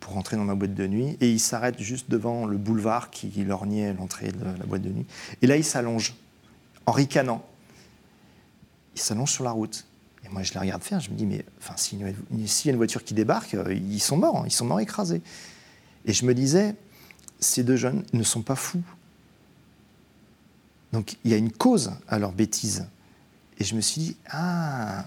pour 0.00 0.14
rentrer 0.14 0.36
dans 0.36 0.44
ma 0.44 0.54
boîte 0.54 0.74
de 0.74 0.86
nuit. 0.86 1.16
Et 1.20 1.30
il 1.30 1.40
s'arrête 1.40 1.80
juste 1.80 2.10
devant 2.10 2.46
le 2.46 2.56
boulevard 2.56 3.10
qui 3.10 3.28
lorgnait 3.44 3.92
l'entrée 3.94 4.32
de 4.32 4.44
la 4.44 4.66
boîte 4.66 4.82
de 4.82 4.90
nuit. 4.90 5.06
Et 5.42 5.46
là, 5.46 5.56
il 5.56 5.64
s'allonge, 5.64 6.14
en 6.86 6.92
ricanant. 6.92 7.44
Il 8.94 9.00
s'allonge 9.00 9.32
sur 9.32 9.44
la 9.44 9.50
route. 9.50 9.86
Et 10.24 10.28
moi, 10.28 10.42
je 10.42 10.52
les 10.52 10.60
regarde 10.60 10.82
faire. 10.82 11.00
Je 11.00 11.10
me 11.10 11.16
dis, 11.16 11.26
mais 11.26 11.44
enfin, 11.60 11.74
s'il 11.76 12.00
y 12.00 12.04
a 12.04 12.70
une 12.70 12.76
voiture 12.76 13.04
qui 13.04 13.14
débarque, 13.14 13.54
euh, 13.54 13.72
ils 13.72 14.00
sont 14.00 14.16
morts, 14.16 14.38
hein, 14.38 14.44
ils 14.46 14.52
sont 14.52 14.64
morts 14.64 14.80
écrasés. 14.80 15.22
Et 16.04 16.12
je 16.12 16.24
me 16.24 16.34
disais, 16.34 16.74
ces 17.40 17.62
deux 17.62 17.76
jeunes 17.76 18.04
ne 18.12 18.22
sont 18.22 18.42
pas 18.42 18.56
fous. 18.56 18.82
Donc, 20.92 21.16
il 21.24 21.30
y 21.30 21.34
a 21.34 21.36
une 21.36 21.52
cause 21.52 21.92
à 22.08 22.18
leur 22.18 22.32
bêtise. 22.32 22.86
Et 23.58 23.64
je 23.64 23.74
me 23.74 23.80
suis 23.80 24.00
dit, 24.00 24.16
ah, 24.30 25.04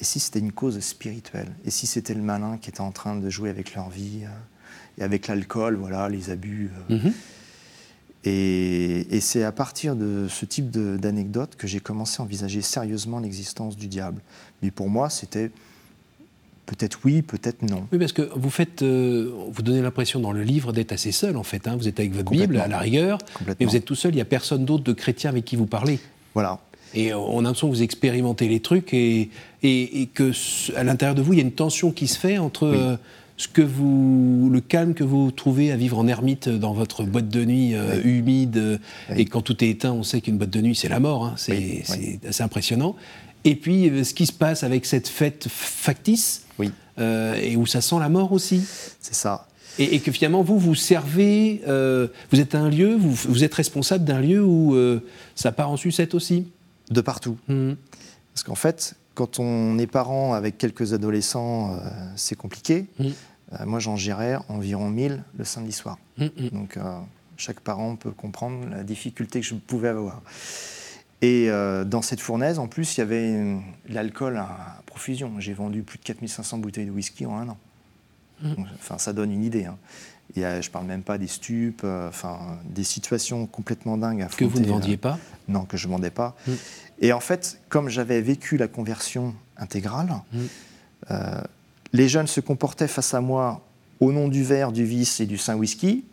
et 0.00 0.04
si 0.04 0.18
c'était 0.18 0.40
une 0.40 0.52
cause 0.52 0.80
spirituelle? 0.80 1.52
Et 1.64 1.70
si 1.70 1.86
c'était 1.86 2.14
le 2.14 2.22
malin 2.22 2.58
qui 2.58 2.70
était 2.70 2.80
en 2.80 2.90
train 2.90 3.16
de 3.16 3.30
jouer 3.30 3.50
avec 3.50 3.74
leur 3.74 3.88
vie 3.88 4.24
euh, 4.24 4.98
et 4.98 5.02
avec 5.04 5.28
l'alcool, 5.28 5.76
voilà, 5.76 6.08
les 6.08 6.30
abus 6.30 6.70
euh. 6.90 6.96
mhm. 6.96 7.12
Et, 8.24 9.20
c'est 9.20 9.42
à 9.42 9.52
partir 9.52 9.96
de 9.96 10.26
ce 10.28 10.44
type 10.44 10.70
d'anecdote 10.70 11.56
que 11.56 11.66
j'ai 11.66 11.80
commencé 11.80 12.20
à 12.20 12.24
envisager 12.24 12.62
sérieusement 12.62 13.18
l'existence 13.18 13.76
du 13.76 13.88
diable. 13.88 14.20
Mais 14.62 14.70
pour 14.70 14.88
moi, 14.88 15.10
c'était 15.10 15.50
peut-être 16.66 17.00
oui, 17.04 17.22
peut-être 17.22 17.62
non. 17.62 17.86
Oui, 17.92 17.98
parce 17.98 18.12
que 18.12 18.28
vous 18.34 18.50
faites, 18.50 18.82
euh, 18.82 19.30
vous 19.50 19.62
donnez 19.62 19.82
l'impression 19.82 20.20
dans 20.20 20.32
le 20.32 20.42
livre 20.42 20.72
d'être 20.72 20.92
assez 20.92 21.12
seul 21.12 21.36
en 21.36 21.42
fait. 21.42 21.68
Hein. 21.68 21.76
Vous 21.76 21.88
êtes 21.88 22.00
avec 22.00 22.12
votre 22.14 22.30
Bible 22.30 22.58
à 22.58 22.68
la 22.68 22.78
rigueur, 22.78 23.18
et 23.60 23.64
vous 23.64 23.76
êtes 23.76 23.84
tout 23.84 23.94
seul. 23.94 24.12
Il 24.12 24.16
n'y 24.16 24.20
a 24.20 24.26
personne 24.26 24.64
d'autre 24.64 24.84
de 24.84 24.92
chrétien 24.92 25.30
avec 25.30 25.44
qui 25.44 25.56
vous 25.56 25.66
parlez. 25.66 25.98
Voilà. 26.34 26.60
Et 26.94 27.14
on 27.14 27.38
a 27.38 27.42
l'impression 27.42 27.70
que 27.70 27.74
vous 27.74 27.82
expérimentez 27.82 28.48
les 28.48 28.60
trucs 28.60 28.92
et, 28.92 29.30
et, 29.62 30.08
que 30.12 30.32
à 30.76 30.84
l'intérieur 30.84 31.14
de 31.14 31.22
vous, 31.22 31.32
il 31.32 31.38
y 31.38 31.42
a 31.42 31.44
une 31.44 31.52
tension 31.52 31.90
qui 31.90 32.06
se 32.06 32.18
fait 32.18 32.36
entre 32.36 32.66
euh, 32.66 32.96
ce 33.38 33.48
que 33.48 33.62
vous, 33.62 34.50
le 34.52 34.60
calme 34.60 34.92
que 34.92 35.04
vous 35.04 35.30
trouvez 35.30 35.72
à 35.72 35.76
vivre 35.76 35.98
en 35.98 36.06
ermite 36.06 36.48
dans 36.48 36.74
votre 36.74 37.04
boîte 37.04 37.28
de 37.28 37.44
nuit 37.44 37.74
euh, 37.74 38.02
humide. 38.04 38.78
Et 39.16 39.24
quand 39.24 39.40
tout 39.40 39.64
est 39.64 39.70
éteint, 39.70 39.92
on 39.92 40.02
sait 40.02 40.20
qu'une 40.20 40.36
boîte 40.36 40.50
de 40.50 40.60
nuit, 40.60 40.74
c'est 40.74 40.88
la 40.88 41.00
mort. 41.00 41.24
Hein, 41.24 41.34
c'est 41.36 41.82
assez 42.28 42.42
impressionnant. 42.42 42.94
Et 43.44 43.56
puis, 43.56 43.88
euh, 43.88 44.04
ce 44.04 44.14
qui 44.14 44.26
se 44.26 44.32
passe 44.32 44.62
avec 44.62 44.86
cette 44.86 45.08
fête 45.08 45.46
factice, 45.48 46.44
et 46.98 47.56
où 47.56 47.66
ça 47.66 47.80
sent 47.80 47.98
la 47.98 48.08
mort 48.08 48.32
aussi. 48.32 48.64
C'est 49.00 49.14
ça. 49.14 49.46
Et, 49.78 50.00
que 50.00 50.12
finalement, 50.12 50.42
vous, 50.42 50.58
vous 50.58 50.74
servez, 50.74 51.62
vous 51.66 52.40
êtes 52.40 52.54
un 52.54 52.68
lieu, 52.68 52.94
vous, 52.94 53.12
vous 53.12 53.44
êtes 53.44 53.54
responsable 53.54 54.04
d'un 54.04 54.20
lieu 54.20 54.44
où 54.44 54.76
ça 55.34 55.52
part 55.52 55.70
en 55.70 55.76
sucette 55.76 56.14
aussi 56.14 56.46
de 56.90 57.00
partout. 57.00 57.38
Mmh. 57.48 57.72
Parce 58.32 58.44
qu'en 58.44 58.54
fait, 58.54 58.94
quand 59.14 59.38
on 59.38 59.78
est 59.78 59.86
parent 59.86 60.34
avec 60.34 60.58
quelques 60.58 60.92
adolescents, 60.92 61.74
euh, 61.74 61.78
c'est 62.16 62.36
compliqué. 62.36 62.86
Mmh. 62.98 63.06
Euh, 63.06 63.66
moi, 63.66 63.78
j'en 63.78 63.96
gérais 63.96 64.38
environ 64.48 64.88
1000 64.88 65.22
le 65.36 65.44
samedi 65.44 65.72
soir. 65.72 65.98
Mmh, 66.18 66.26
Donc, 66.52 66.76
euh, 66.76 66.98
chaque 67.36 67.60
parent 67.60 67.96
peut 67.96 68.12
comprendre 68.12 68.66
la 68.70 68.84
difficulté 68.84 69.40
que 69.40 69.46
je 69.46 69.54
pouvais 69.54 69.88
avoir. 69.88 70.22
Et 71.22 71.48
dans 71.86 72.02
cette 72.02 72.20
fournaise, 72.20 72.58
en 72.58 72.66
plus, 72.66 72.96
il 72.96 73.00
y 73.00 73.02
avait 73.02 73.56
l'alcool 73.88 74.36
à 74.36 74.82
profusion. 74.86 75.32
J'ai 75.38 75.52
vendu 75.54 75.82
plus 75.82 75.98
de 75.98 76.02
4500 76.02 76.58
bouteilles 76.58 76.86
de 76.86 76.90
whisky 76.90 77.26
en 77.26 77.36
un 77.38 77.48
an. 77.48 77.58
enfin, 78.74 78.98
ça 78.98 79.12
donne 79.12 79.30
une 79.30 79.44
idée. 79.44 79.66
Hein. 79.66 79.78
Et, 80.34 80.40
je 80.40 80.66
ne 80.66 80.72
parle 80.72 80.86
même 80.86 81.02
pas 81.02 81.18
des 81.18 81.28
stupes, 81.28 81.84
enfin, 81.84 82.58
des 82.64 82.84
situations 82.84 83.46
complètement 83.46 83.96
dingues. 83.96 84.22
À 84.22 84.26
que 84.26 84.44
vous 84.44 84.58
ne 84.58 84.66
vendiez 84.66 84.96
pas 84.96 85.18
Non, 85.46 85.64
que 85.64 85.76
je 85.76 85.86
ne 85.86 85.92
vendais 85.92 86.10
pas. 86.10 86.36
Et 87.02 87.12
en 87.12 87.20
fait, 87.20 87.60
comme 87.68 87.88
j'avais 87.88 88.20
vécu 88.20 88.56
la 88.56 88.68
conversion 88.68 89.34
intégrale, 89.56 90.22
mm. 90.32 90.38
euh, 91.10 91.40
les 91.92 92.08
jeunes 92.08 92.28
se 92.28 92.40
comportaient 92.40 92.88
face 92.88 93.12
à 93.12 93.20
moi 93.20 93.60
au 94.00 94.12
nom 94.12 94.28
du 94.28 94.42
verre, 94.44 94.72
du 94.72 94.84
vice 94.84 95.20
et 95.20 95.26
du 95.26 95.36
saint 95.36 95.56
whisky. 95.56 96.04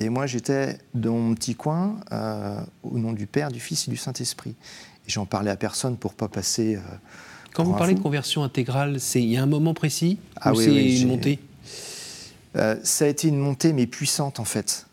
Et 0.00 0.08
moi, 0.08 0.26
j'étais 0.26 0.78
dans 0.94 1.14
mon 1.14 1.34
petit 1.34 1.54
coin 1.54 2.00
euh, 2.10 2.60
au 2.82 2.98
nom 2.98 3.12
du 3.12 3.26
Père, 3.26 3.52
du 3.52 3.60
Fils 3.60 3.86
et 3.86 3.90
du 3.90 3.98
Saint-Esprit. 3.98 4.54
Et 5.06 5.10
j'en 5.10 5.26
parlais 5.26 5.50
à 5.50 5.56
personne 5.56 5.96
pour 5.96 6.14
pas 6.14 6.28
passer. 6.28 6.76
Euh, 6.76 6.80
Quand 7.52 7.64
vous 7.64 7.74
parlez 7.74 7.94
de 7.94 8.00
conversion 8.00 8.42
intégrale, 8.42 8.98
il 9.14 9.24
y 9.24 9.36
a 9.36 9.42
un 9.42 9.46
moment 9.46 9.74
précis 9.74 10.18
ah, 10.36 10.52
ou 10.52 10.56
oui, 10.56 10.64
c'est 10.64 11.02
une 11.02 11.08
montée? 11.08 11.38
Ça 12.54 13.04
a 13.04 13.08
été 13.08 13.28
une 13.28 13.38
montée, 13.38 13.72
mais 13.72 13.86
puissante 13.86 14.40
en 14.40 14.44
fait. 14.44 14.86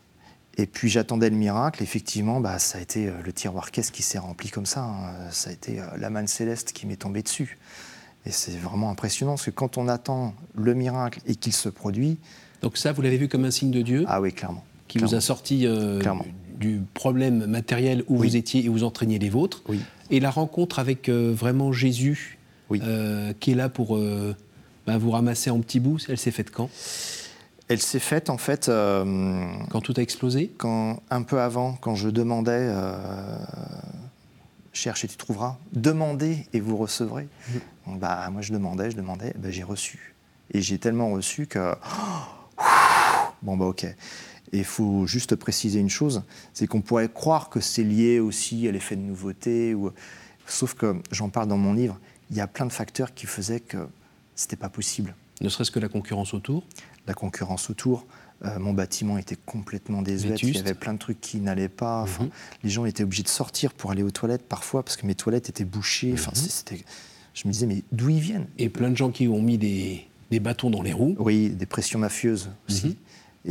Et 0.58 0.66
puis 0.66 0.88
j'attendais 0.88 1.30
le 1.30 1.36
miracle. 1.36 1.82
Effectivement, 1.82 2.40
bah, 2.40 2.58
ça 2.58 2.78
a 2.78 2.80
été 2.80 3.06
euh, 3.06 3.12
le 3.24 3.32
tiroir 3.32 3.70
caisse 3.70 3.90
qui 3.90 4.02
s'est 4.02 4.18
rempli 4.18 4.50
comme 4.50 4.66
ça. 4.66 4.82
Hein. 4.82 5.30
Ça 5.30 5.50
a 5.50 5.52
été 5.52 5.80
euh, 5.80 5.84
la 5.96 6.10
manne 6.10 6.26
céleste 6.26 6.72
qui 6.72 6.86
m'est 6.86 6.96
tombée 6.96 7.22
dessus. 7.22 7.58
Et 8.26 8.32
c'est 8.32 8.58
vraiment 8.58 8.90
impressionnant 8.90 9.32
parce 9.32 9.44
que 9.44 9.50
quand 9.50 9.78
on 9.78 9.88
attend 9.88 10.34
le 10.54 10.74
miracle 10.74 11.20
et 11.26 11.36
qu'il 11.36 11.52
se 11.52 11.68
produit. 11.68 12.18
Donc 12.60 12.76
ça, 12.76 12.92
vous 12.92 13.02
l'avez 13.02 13.16
vu 13.16 13.28
comme 13.28 13.44
un 13.44 13.52
signe 13.52 13.70
de 13.70 13.82
Dieu? 13.82 14.04
Ah 14.08 14.20
oui, 14.20 14.32
clairement. 14.32 14.64
Qui 14.88 14.98
vous 14.98 15.14
a 15.14 15.20
sorti 15.20 15.66
euh, 15.66 16.00
du, 16.58 16.80
problème 16.94 17.46
matériel 17.46 18.02
où 18.08 18.16
vous 18.16 18.36
étiez 18.36 18.64
et 18.64 18.68
vous 18.68 18.84
entraîniez 18.84 19.18
les 19.18 19.30
vôtres. 19.30 19.62
Oui. 19.68 19.80
Et 20.10 20.18
la 20.18 20.30
rencontre 20.30 20.78
avec 20.78 21.08
vraiment 21.08 21.72
Jésus, 21.72 22.38
oui. 22.70 22.80
qui 23.38 23.52
est 23.52 23.54
là 23.54 23.68
pour 23.68 23.98
bah, 24.86 24.96
vous 24.96 25.10
ramasser 25.10 25.50
en 25.50 25.60
petits 25.60 25.80
bouts, 25.80 25.98
elle 26.08 26.16
s'est 26.16 26.30
faite 26.30 26.50
quand? 26.50 26.70
Elle 27.68 27.82
s'est 27.82 27.98
faite 27.98 28.30
en 28.30 28.38
fait. 28.38 28.68
Euh, 28.68 29.44
quand 29.70 29.82
tout 29.82 29.92
a 29.96 30.00
explosé? 30.00 30.50
quand, 30.56 31.02
Un 31.10 31.22
peu 31.22 31.40
avant, 31.40 31.74
quand 31.74 31.94
je 31.94 32.08
demandais 32.08 32.52
euh, 32.70 33.36
cherche 34.72 35.04
et 35.04 35.08
tu 35.08 35.18
trouveras. 35.18 35.58
Demandez 35.74 36.46
et 36.54 36.60
vous 36.60 36.78
recevrez. 36.78 37.28
Mmh. 37.86 37.98
bah, 37.98 38.28
moi 38.30 38.40
je 38.40 38.52
demandais, 38.52 38.90
je 38.90 38.96
demandais, 38.96 39.34
bah, 39.36 39.50
j'ai 39.50 39.62
reçu. 39.62 40.14
Et 40.54 40.62
j'ai 40.62 40.78
tellement 40.78 41.10
reçu 41.10 41.46
que. 41.46 41.74
bon, 43.42 43.58
bah 43.58 43.66
ok. 43.66 43.86
Et 44.52 44.58
il 44.58 44.64
faut 44.64 45.06
juste 45.06 45.36
préciser 45.36 45.80
une 45.80 45.90
chose 45.90 46.22
c'est 46.54 46.66
qu'on 46.66 46.80
pourrait 46.80 47.08
croire 47.08 47.50
que 47.50 47.60
c'est 47.60 47.84
lié 47.84 48.20
aussi 48.20 48.66
à 48.68 48.72
l'effet 48.72 48.96
de 48.96 49.02
nouveauté. 49.02 49.74
Ou... 49.74 49.90
Sauf 50.46 50.74
que, 50.74 51.00
j'en 51.10 51.28
parle 51.28 51.48
dans 51.48 51.58
mon 51.58 51.74
livre, 51.74 51.98
il 52.30 52.36
y 52.36 52.40
a 52.40 52.46
plein 52.46 52.66
de 52.66 52.72
facteurs 52.72 53.14
qui 53.14 53.26
faisaient 53.26 53.60
que 53.60 53.86
c'était 54.34 54.56
pas 54.56 54.68
possible. 54.68 55.14
Ne 55.40 55.48
serait-ce 55.48 55.70
que 55.70 55.78
la 55.78 55.88
concurrence 55.88 56.34
autour 56.34 56.64
la 57.08 57.14
concurrence 57.14 57.70
autour. 57.70 58.06
Euh, 58.44 58.60
mon 58.60 58.72
bâtiment 58.72 59.18
était 59.18 59.36
complètement 59.46 60.00
désuet. 60.00 60.36
Il 60.42 60.54
y 60.54 60.60
avait 60.60 60.74
plein 60.74 60.92
de 60.92 60.98
trucs 60.98 61.20
qui 61.20 61.40
n'allaient 61.40 61.68
pas. 61.68 62.04
Mhm. 62.04 62.28
Les 62.62 62.70
gens 62.70 62.84
étaient 62.84 63.02
obligés 63.02 63.24
de 63.24 63.28
sortir 63.28 63.72
pour 63.72 63.90
aller 63.90 64.04
aux 64.04 64.12
toilettes 64.12 64.46
parfois 64.46 64.84
parce 64.84 64.96
que 64.96 65.06
mes 65.06 65.16
toilettes 65.16 65.48
étaient 65.48 65.64
bouchées. 65.64 66.12
Enfin, 66.12 66.30
mhm. 66.36 66.48
c'était... 66.48 66.84
Je 67.34 67.48
me 67.48 67.52
disais, 67.52 67.66
mais 67.66 67.82
d'où 67.90 68.10
ils 68.10 68.20
viennent? 68.20 68.46
Et 68.58 68.68
plein 68.68 68.90
de 68.90 68.96
gens 68.96 69.10
qui 69.10 69.26
ont 69.26 69.42
mis 69.42 69.58
des, 69.58 70.06
bâtons 70.40 70.70
dans 70.70 70.82
les 70.82 70.92
roues. 70.92 71.16
Oui, 71.18 71.50
des 71.50 71.66
pressions 71.66 71.98
mafieuses 71.98 72.50
aussi. 72.68 72.88
Mhm. 72.88 72.94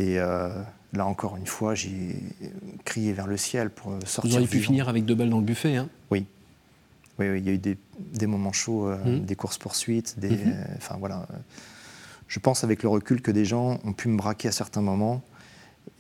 Et 0.02 0.20
euh, 0.20 0.62
là, 0.94 1.06
encore 1.06 1.38
une 1.38 1.46
fois, 1.48 1.76
j'ai 1.76 2.16
crié 2.86 3.14
vers 3.14 3.28
le 3.28 3.38
ciel 3.38 3.70
pour 3.70 3.92
sortir. 4.06 4.30
Vous 4.32 4.36
auriez 4.38 4.48
pu 4.48 4.60
finir 4.60 4.90
avec 4.90 5.06
deux 5.06 5.16
balles 5.16 5.30
dans 5.30 5.40
le 5.40 5.46
buffet, 5.46 5.76
hein 5.76 5.90
Oui. 6.12 6.26
oui, 7.20 7.30
oui, 7.30 7.40
il 7.40 7.46
y 7.46 7.50
a 7.50 7.54
eu 7.54 7.58
des, 7.58 7.78
des 8.14 8.28
moments 8.28 8.54
chauds, 8.54 8.88
euh, 8.88 8.98
Mhm. 9.06 9.26
des 9.26 9.36
courses-poursuites, 9.36 10.20
des, 10.20 10.30
Mhm. 10.30 10.38
euh, 10.48 10.64
enfin 10.78 10.96
voilà. 11.00 11.28
euh, 11.32 11.38
Je 12.28 12.40
pense 12.40 12.64
avec 12.66 12.84
le 12.84 12.90
recul 12.90 13.22
que 13.22 13.32
des 13.32 13.46
gens 13.46 13.80
ont 13.86 13.94
pu 13.94 14.10
me 14.10 14.18
braquer 14.18 14.50
à 14.50 14.52
certains 14.52 14.82
moments, 14.82 15.22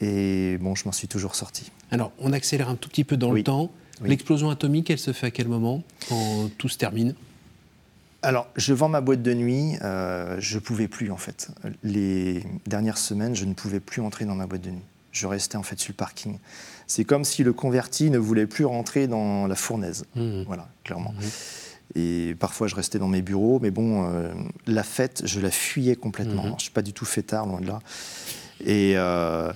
et 0.02 0.58
bon, 0.60 0.76
je 0.76 0.84
m'en 0.86 0.92
suis 0.92 1.08
toujours 1.08 1.36
sorti. 1.36 1.72
Alors, 1.92 2.12
on 2.20 2.34
accélère 2.34 2.68
un 2.70 2.76
tout 2.76 2.90
petit 2.90 3.04
peu 3.06 3.16
dans 3.18 3.32
le 3.32 3.44
temps. 3.44 3.72
Oui. 4.02 4.10
L'explosion 4.10 4.50
atomique, 4.50 4.90
elle 4.90 5.00
se 5.00 5.12
fait 5.14 5.28
à 5.28 5.32
quel 5.32 5.48
moment 5.48 5.84
Quand 6.10 6.50
tout 6.58 6.68
se 6.70 6.78
termine? 6.78 7.16
Alors, 8.24 8.48
je 8.56 8.74
vends 8.74 8.90
ma 8.90 9.02
boîte 9.02 9.22
de 9.22 9.34
nuit, 9.34 9.76
euh, 9.84 10.38
je 10.40 10.58
pouvais 10.60 10.88
plus 10.88 11.12
en 11.12 11.18
fait. 11.18 11.50
Les 11.84 12.44
dernières 12.66 12.98
semaines, 12.98 13.36
je 13.36 13.46
ne 13.46 13.54
pouvais 13.54 13.80
plus 13.80 14.02
entrer 14.02 14.26
dans 14.26 14.36
ma 14.36 14.48
boîte 14.48 14.62
de 14.62 14.72
nuit. 14.72 14.84
Je 15.12 15.28
restais 15.28 15.58
en 15.58 15.64
fait 15.64 15.80
sur 15.80 15.92
le 15.92 15.96
parking. 15.96 16.38
C'est 16.88 17.04
comme 17.06 17.24
si 17.24 17.44
le 17.44 17.54
converti 17.54 18.10
ne 18.10 18.18
voulait 18.18 18.48
plus 18.48 18.66
rentrer 18.66 19.08
dans 19.08 19.48
la 19.48 19.56
fournaise. 19.56 20.06
Mhm. 20.16 20.44
Voilà, 20.48 20.68
clairement. 20.84 21.14
Mhm. 21.14 21.30
Et 21.96 22.36
parfois, 22.40 22.68
je 22.68 22.76
restais 22.76 23.00
dans 23.00 23.08
mes 23.08 23.22
bureaux, 23.22 23.60
mais 23.62 23.72
bon, 23.72 24.06
euh, 24.12 24.32
la 24.66 24.84
fête, 24.84 25.22
je 25.26 25.40
la 25.40 25.52
fuyais 25.52 25.96
complètement. 25.96 26.42
Alors, 26.44 26.58
je 26.58 26.62
ne 26.62 26.62
suis 26.62 26.72
pas 26.72 26.82
du 26.82 26.94
tout 26.94 27.06
fêtard, 27.06 27.46
loin 27.46 27.62
de 27.62 27.68
là. 27.68 27.80
Et 28.66 28.94
euh, 28.98 29.52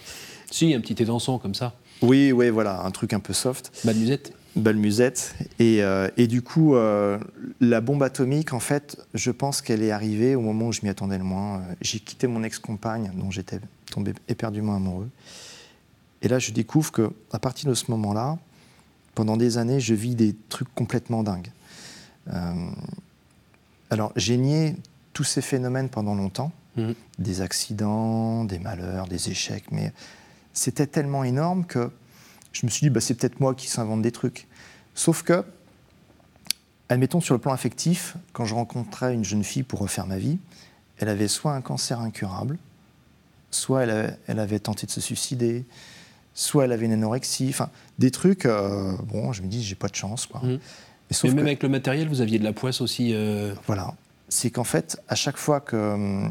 Si, 0.50 0.74
un 0.74 0.80
petit 0.82 1.02
étançon 1.02 1.40
comme 1.40 1.56
ça. 1.56 1.74
oui, 2.02 2.32
oui, 2.32 2.50
voilà, 2.50 2.82
un 2.84 2.92
truc 2.92 3.14
un 3.14 3.20
peu 3.20 3.34
soft. 3.34 3.72
Bad 3.84 3.98
musette 3.98 4.34
Belle 4.56 4.76
musette. 4.78 5.36
Et, 5.60 5.82
euh, 5.82 6.10
et 6.18 6.28
du 6.28 6.42
coup, 6.42 6.76
euh, 6.76 7.18
la 7.62 7.80
bombe 7.80 8.04
atomique, 8.04 8.52
en 8.54 8.60
fait, 8.60 8.98
je 9.14 9.32
pense 9.32 9.62
qu'elle 9.62 9.82
est 9.82 9.92
arrivée 9.92 10.36
au 10.36 10.42
moment 10.42 10.68
où 10.68 10.72
je 10.74 10.82
m'y 10.84 10.90
attendais 10.90 11.18
le 11.18 11.24
moins. 11.24 11.60
Euh, 11.60 11.76
J'ai 11.82 12.00
quitté 12.00 12.28
mon 12.28 12.44
ex-compagne, 12.44 13.12
dont 13.16 13.32
j'étais 13.32 13.60
tombé 13.90 14.14
éperdument 14.28 14.76
amoureux. 14.76 15.10
Et 16.22 16.28
là, 16.28 16.38
je 16.38 16.52
découvre 16.52 16.92
que 16.92 17.12
à 17.32 17.40
partir 17.40 17.70
de 17.70 17.76
ce 17.76 17.90
moment-là, 17.92 18.38
pendant 19.16 19.38
des 19.38 19.58
années, 19.58 19.80
je 19.80 19.94
vis 19.94 20.16
des 20.16 20.36
trucs 20.50 20.74
complètement 20.76 21.24
dingues. 21.24 21.52
Euh, 22.34 22.54
alors, 23.90 24.12
j'ai 24.16 24.38
nié 24.38 24.76
tous 25.14 25.24
ces 25.24 25.42
phénomènes 25.42 25.90
pendant 25.90 26.16
longtemps, 26.16 26.52
Mhm. 26.78 26.94
des 27.20 27.42
accidents, 27.42 28.46
des 28.46 28.60
malheurs, 28.60 29.08
des 29.08 29.30
échecs, 29.30 29.66
mais 29.72 29.92
c'était 30.54 30.88
tellement 30.88 31.24
énorme 31.26 31.66
que 31.66 31.92
je 32.62 32.66
me 32.68 32.70
suis 32.72 32.82
dit, 32.86 32.90
bah, 32.92 33.02
c'est 33.02 33.16
peut-être 33.16 33.40
moi 33.40 33.56
qui 33.56 33.68
s'invente 33.68 34.02
des 34.04 34.12
trucs. 34.12 34.48
Sauf 34.94 35.24
que, 35.24 35.44
admettons 36.90 37.20
sur 37.22 37.34
le 37.34 37.40
plan 37.42 37.52
affectif, 37.54 38.16
quand 38.34 38.46
je 38.46 38.54
rencontrais 38.54 39.14
une 39.16 39.24
jeune 39.26 39.44
fille 39.44 39.64
pour 39.64 39.80
refaire 39.80 40.06
ma 40.06 40.18
vie, 40.18 40.38
elle 41.00 41.10
avait 41.10 41.28
soit 41.28 41.54
un 41.54 41.62
cancer 41.62 42.00
incurable, 42.00 42.58
soit 43.50 43.84
elle 43.84 43.90
avait, 43.90 44.18
elle 44.28 44.40
avait 44.40 44.60
tenté 44.60 44.86
de 44.86 44.92
se 44.92 45.02
suicider, 45.02 45.66
soit 46.36 46.66
elle 46.66 46.72
avait 46.72 46.86
une 46.86 46.94
anorexie, 46.94 47.48
enfin 47.50 47.70
des 47.98 48.12
trucs, 48.12 48.46
euh, 48.46 48.96
bon, 49.06 49.34
je 49.34 49.42
me 49.42 49.48
dis, 49.48 49.64
j'ai 49.64 49.76
pas 49.76 49.88
de 49.88 49.96
chance. 49.96 50.28
Quoi. 50.28 50.42
Mhm. 50.44 50.60
Mais 51.10 51.16
sauf 51.16 51.30
Mais 51.32 51.36
même 51.38 51.44
que- 51.46 51.50
avec 51.50 51.64
le 51.64 51.70
matériel, 51.70 52.08
vous 52.08 52.22
aviez 52.22 52.38
de 52.40 52.44
la 52.44 52.54
poisse 52.54 52.80
aussi. 52.82 53.14
euh, 53.14 53.56
voilà. 53.66 53.96
C'est 54.30 54.52
qu'en 54.52 54.64
fait, 54.64 55.02
à 55.10 55.16
chaque 55.16 55.36
fois 55.38 55.60
que, 55.60 56.26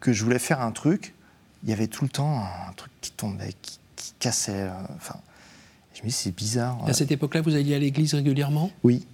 que 0.00 0.12
je 0.12 0.22
voulais 0.22 0.38
faire 0.38 0.60
un 0.60 0.70
truc, 0.70 1.14
il 1.64 1.70
y 1.70 1.72
avait 1.72 1.88
tout 1.88 2.04
le 2.04 2.10
temps 2.10 2.44
un 2.68 2.72
truc 2.74 2.92
qui 3.00 3.10
tombait, 3.10 3.52
qui, 3.62 3.79
qui 4.00 4.14
cassait. 4.18 4.52
euh, 4.68 4.70
Enfin, 4.96 5.16
je 5.94 6.00
me 6.02 6.06
dis, 6.06 6.12
c'est 6.12 6.34
bizarre. 6.34 6.78
À 6.86 6.92
cette 6.94 7.10
époque-là, 7.12 7.42
vous 7.42 7.54
alliez 7.54 7.74
à 7.74 7.78
l'église 7.78 8.14
régulièrement? 8.14 8.70
Oui. 8.82 9.06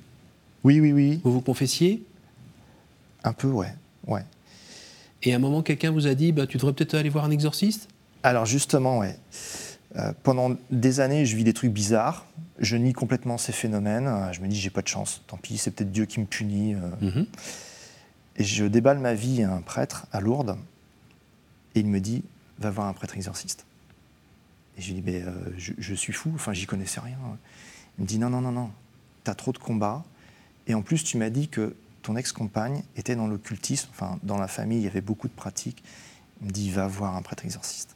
Oui, 0.65 0.81
oui, 0.81 0.93
oui. 0.93 1.21
Vous 1.25 1.33
vous 1.33 1.41
confessiez? 1.41 2.05
Un 3.25 3.33
peu, 3.33 3.49
ouais. 3.49 3.75
ouais. 4.07 4.25
Et 5.23 5.33
à 5.33 5.37
un 5.37 5.39
moment, 5.39 5.63
quelqu'un 5.63 5.91
vous 5.91 6.07
a 6.07 6.15
dit 6.15 6.33
bah, 6.33 6.47
Tu 6.47 6.57
devrais 6.59 6.73
peut-être 6.73 6.95
aller 6.95 7.09
voir 7.09 7.25
un 7.25 7.31
exorciste? 7.31 7.89
Alors 8.23 8.47
justement, 8.47 8.99
ouais. 8.99 9.19
Euh, 9.97 10.13
pendant 10.23 10.57
des 10.71 11.01
années, 11.01 11.25
je 11.27 11.37
vis 11.37 11.45
des 11.45 11.53
trucs 11.55 11.73
bizarres. 11.73 12.27
Je 12.59 12.77
nie 12.77 12.93
complètement 12.93 13.39
ces 13.39 13.53
phénomènes. 13.53 14.07
Euh, 14.07 14.33
Je 14.33 14.41
me 14.41 14.49
dis, 14.49 14.57
j'ai 14.57 14.71
pas 14.71 14.83
de 14.83 14.89
chance. 14.89 15.23
Tant 15.27 15.37
pis, 15.39 15.59
c'est 15.59 15.71
peut-être 15.71 15.91
Dieu 15.93 16.07
qui 16.07 16.21
me 16.21 16.27
punit. 16.27 16.75
euh. 16.75 16.81
Mhm. 17.01 17.27
Et 18.37 18.45
je 18.45 18.65
déballe 18.67 18.99
ma 18.99 19.15
vie 19.15 19.43
à 19.43 19.53
un 19.53 19.63
prêtre 19.63 20.07
à 20.13 20.21
Lourdes. 20.21 20.57
Et 21.75 21.81
il 21.81 21.87
me 21.87 22.01
dit, 22.01 22.23
va 22.59 22.71
voir 22.71 22.87
un 22.87 22.93
prêtre 22.93 23.17
exorciste. 23.17 23.65
Et 24.77 24.83
je 24.83 24.93
lui 24.93 25.01
dis, 25.01 25.03
mais 25.05 25.23
euh, 25.23 25.33
je, 25.57 25.73
je 25.79 25.95
suis 25.95 26.13
fou. 26.13 26.31
Enfin, 26.35 26.53
j'y 26.53 26.67
connaissais 26.67 27.01
rien. 27.01 27.17
Il 27.99 28.03
me 28.03 28.07
dit, 28.07 28.19
non, 28.19 28.31
non, 28.31 28.41
non, 28.41 28.53
non. 28.53 28.71
T'as 29.25 29.35
trop 29.35 29.53
de 29.53 29.59
combats. 29.59 30.05
Et 30.67 30.75
en 30.75 30.83
plus, 30.83 31.03
tu 31.05 31.17
m'as 31.17 31.31
dit 31.31 31.49
que 31.49 31.75
ton 32.03 32.17
ex-compagne 32.17 32.83
était 32.97 33.17
dans 33.17 33.27
l'occultisme. 33.27 33.89
Enfin, 33.91 34.19
dans 34.23 34.39
la 34.39 34.49
famille, 34.49 34.79
il 34.79 34.85
y 34.85 34.89
avait 34.89 35.01
beaucoup 35.01 35.29
de 35.29 35.33
pratiques. 35.33 35.83
Il 36.43 36.49
me 36.49 36.53
dit, 36.53 36.71
va 36.71 36.87
voir 36.87 37.17
un 37.17 37.23
prêtre 37.23 37.45
exorciste. 37.45 37.95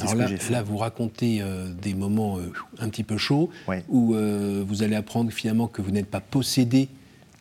Alors 0.00 0.14
là, 0.50 0.62
vous 0.62 0.76
racontez 0.78 1.42
euh, 1.42 1.72
des 1.72 1.94
moments 1.94 2.38
euh, 2.38 2.52
un 2.78 2.88
petit 2.88 3.02
peu 3.04 3.18
chauds 3.18 3.50
Ouais. 3.68 3.84
où 3.88 4.14
vous 4.14 4.82
allez 4.82 4.94
apprendre 4.96 5.30
finalement 5.30 5.66
que 5.68 5.82
vous 5.82 5.90
n'êtes 5.90 6.06
pas 6.10 6.20
possédé, 6.20 6.88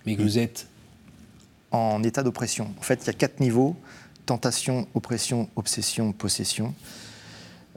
mais 0.05 0.15
que 0.15 0.21
Oui. 0.21 0.27
vous 0.27 0.37
êtes. 0.39 0.67
en 1.71 2.01
état 2.03 2.23
d'oppression. 2.23 2.73
En 2.79 2.81
fait, 2.81 3.01
il 3.03 3.07
y 3.07 3.09
a 3.11 3.13
quatre 3.13 3.39
niveaux 3.39 3.75
tentation, 4.25 4.87
oppression, 4.93 5.49
obsession, 5.55 6.11
possession. 6.13 6.73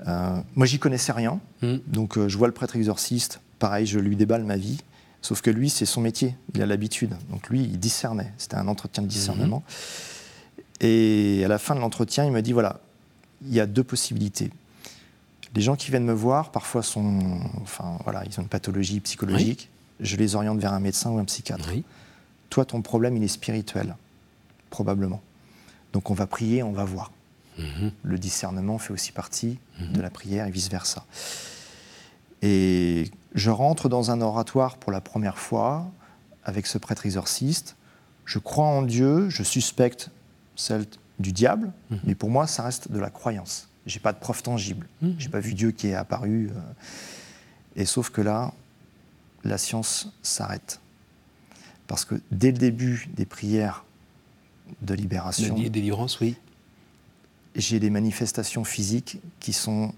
Euh, 0.07 0.41
moi, 0.55 0.67
j'y 0.67 0.79
connaissais 0.79 1.13
rien. 1.13 1.41
Hmm. 1.63 1.77
Donc, 1.87 2.19
euh, 2.19 2.29
je 2.29 2.37
vois 2.39 2.49
le 2.49 2.55
prêtre 2.55 2.77
exorciste. 2.77 3.41
Pareil, 3.59 3.87
je 3.87 3.99
lui 3.99 4.17
déballe 4.17 4.45
ma 4.45 4.57
vie. 4.57 4.79
Sauf 5.21 5.41
que 5.41 5.51
lui, 5.51 5.71
c'est 5.71 5.87
son 5.87 6.01
métier. 6.01 6.37
Il 6.55 6.63
a 6.63 6.67
l'habitude. 6.67 7.15
Donc, 7.31 7.49
lui, 7.49 7.61
il 7.61 7.79
discernait. 7.79 8.33
C'était 8.39 8.57
un 8.57 8.67
entretien 8.69 9.03
de 9.03 9.09
discernement. 9.09 9.63
Et 10.81 11.43
à 11.45 11.49
la 11.49 11.59
fin 11.59 11.75
de 11.77 11.81
l'entretien, 11.81 12.25
il 12.25 12.33
me 12.33 12.43
dit 12.43 12.53
voilà, 12.53 12.81
il 13.47 13.55
y 13.55 13.61
a 13.61 13.67
deux 13.67 13.85
possibilités. 13.85 14.51
Les 15.55 15.63
gens 15.63 15.77
qui 15.77 15.91
viennent 15.91 16.05
me 16.05 16.13
voir, 16.13 16.51
parfois, 16.51 16.83
sont, 16.83 17.41
enfin, 17.61 17.99
voilà, 18.05 18.25
ils 18.27 18.39
ont 18.41 18.43
une 18.43 18.49
pathologie 18.49 18.99
psychologique. 19.01 19.69
Je 20.01 20.17
les 20.17 20.35
oriente 20.35 20.59
vers 20.59 20.73
un 20.73 20.81
médecin 20.81 21.11
ou 21.11 21.19
un 21.19 21.25
psychiatre 21.25 21.69
Oui. 21.71 21.85
toi, 22.51 22.65
ton 22.65 22.83
problème, 22.83 23.17
il 23.17 23.23
est 23.23 23.29
spirituel, 23.29 23.95
probablement. 24.71 25.21
Donc 25.93 26.11
on 26.11 26.15
va 26.15 26.27
prier, 26.27 26.63
on 26.63 26.73
va 26.73 26.85
voir. 26.85 27.13
Mhm. 27.59 27.93
Le 28.03 28.19
discernement 28.19 28.79
fait 28.79 28.93
aussi 28.93 29.13
partie 29.13 29.59
de 29.79 30.01
la 30.01 30.11
prière 30.11 30.47
et 30.47 30.51
vice-versa. 30.51 31.05
Et 32.43 33.11
je 33.35 33.51
rentre 33.51 33.89
dans 33.89 34.11
un 34.11 34.21
oratoire 34.21 34.77
pour 34.79 34.93
la 34.93 35.01
première 35.01 35.39
fois 35.39 35.91
avec 36.45 36.67
ce 36.67 36.79
prêtre 36.79 37.07
exorciste. 37.07 37.77
Je 38.25 38.39
crois 38.39 38.67
en 38.67 38.83
Dieu, 38.83 39.29
je 39.29 39.43
suspecte 39.43 40.11
celle 40.57 40.87
du 41.19 41.33
diable, 41.33 41.73
Mhm. 41.91 42.01
mais 42.05 42.15
pour 42.15 42.31
moi, 42.31 42.47
ça 42.47 42.63
reste 42.65 42.91
de 42.91 42.99
la 42.99 43.11
croyance. 43.11 43.69
J'ai 43.87 44.01
pas 44.01 44.13
de 44.13 44.19
preuve 44.19 44.43
tangible. 44.43 44.87
J'ai 45.19 45.29
pas 45.29 45.41
vu 45.41 45.55
Dieu 45.55 45.73
qui 45.73 45.89
est 45.89 45.95
apparu. 45.95 46.51
euh, 46.51 46.61
Et 47.75 47.85
sauf 47.87 48.11
que 48.11 48.21
là, 48.21 48.53
la 49.45 49.57
science 49.59 50.13
s'arrête. 50.23 50.79
Parce 51.87 52.05
que 52.05 52.15
dès 52.31 52.53
le 52.53 52.59
début 52.59 53.09
des 53.15 53.25
prières 53.25 53.85
de 54.83 54.93
libération, 54.95 55.55
dé- 55.57 55.71
délivrance, 55.71 56.21
oui. 56.21 56.37
J'ai 57.55 57.81
des 57.81 57.91
manifestations 57.91 58.65
physiques 58.65 59.19
qui 59.41 59.53
sont 59.53 59.93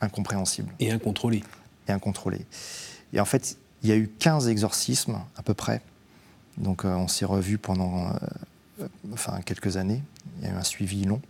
incompréhensibles 0.00 0.72
Et 0.80 0.90
incontrôlé. 0.90 1.42
et 1.88 1.92
incontrôlées. 1.92 2.46
Et 3.12 3.20
en 3.20 3.24
fait, 3.24 3.56
il 3.82 3.88
y 3.88 3.92
a 3.92 3.96
eu 3.96 4.08
15 4.18 4.48
exorcismes 4.48 5.20
à 5.36 5.42
peu 5.42 5.54
près. 5.54 5.82
Donc 6.58 6.84
euh, 6.84 6.94
on 6.94 7.08
s'est 7.08 7.24
revus 7.24 7.58
pendant 7.58 8.08
euh, 8.80 8.86
enfin, 9.12 9.40
quelques 9.44 9.76
années. 9.76 10.02
Il 10.40 10.46
y 10.46 10.50
a 10.50 10.54
eu 10.54 10.56
un 10.56 10.62
suivi 10.64 11.04
long. 11.04 11.20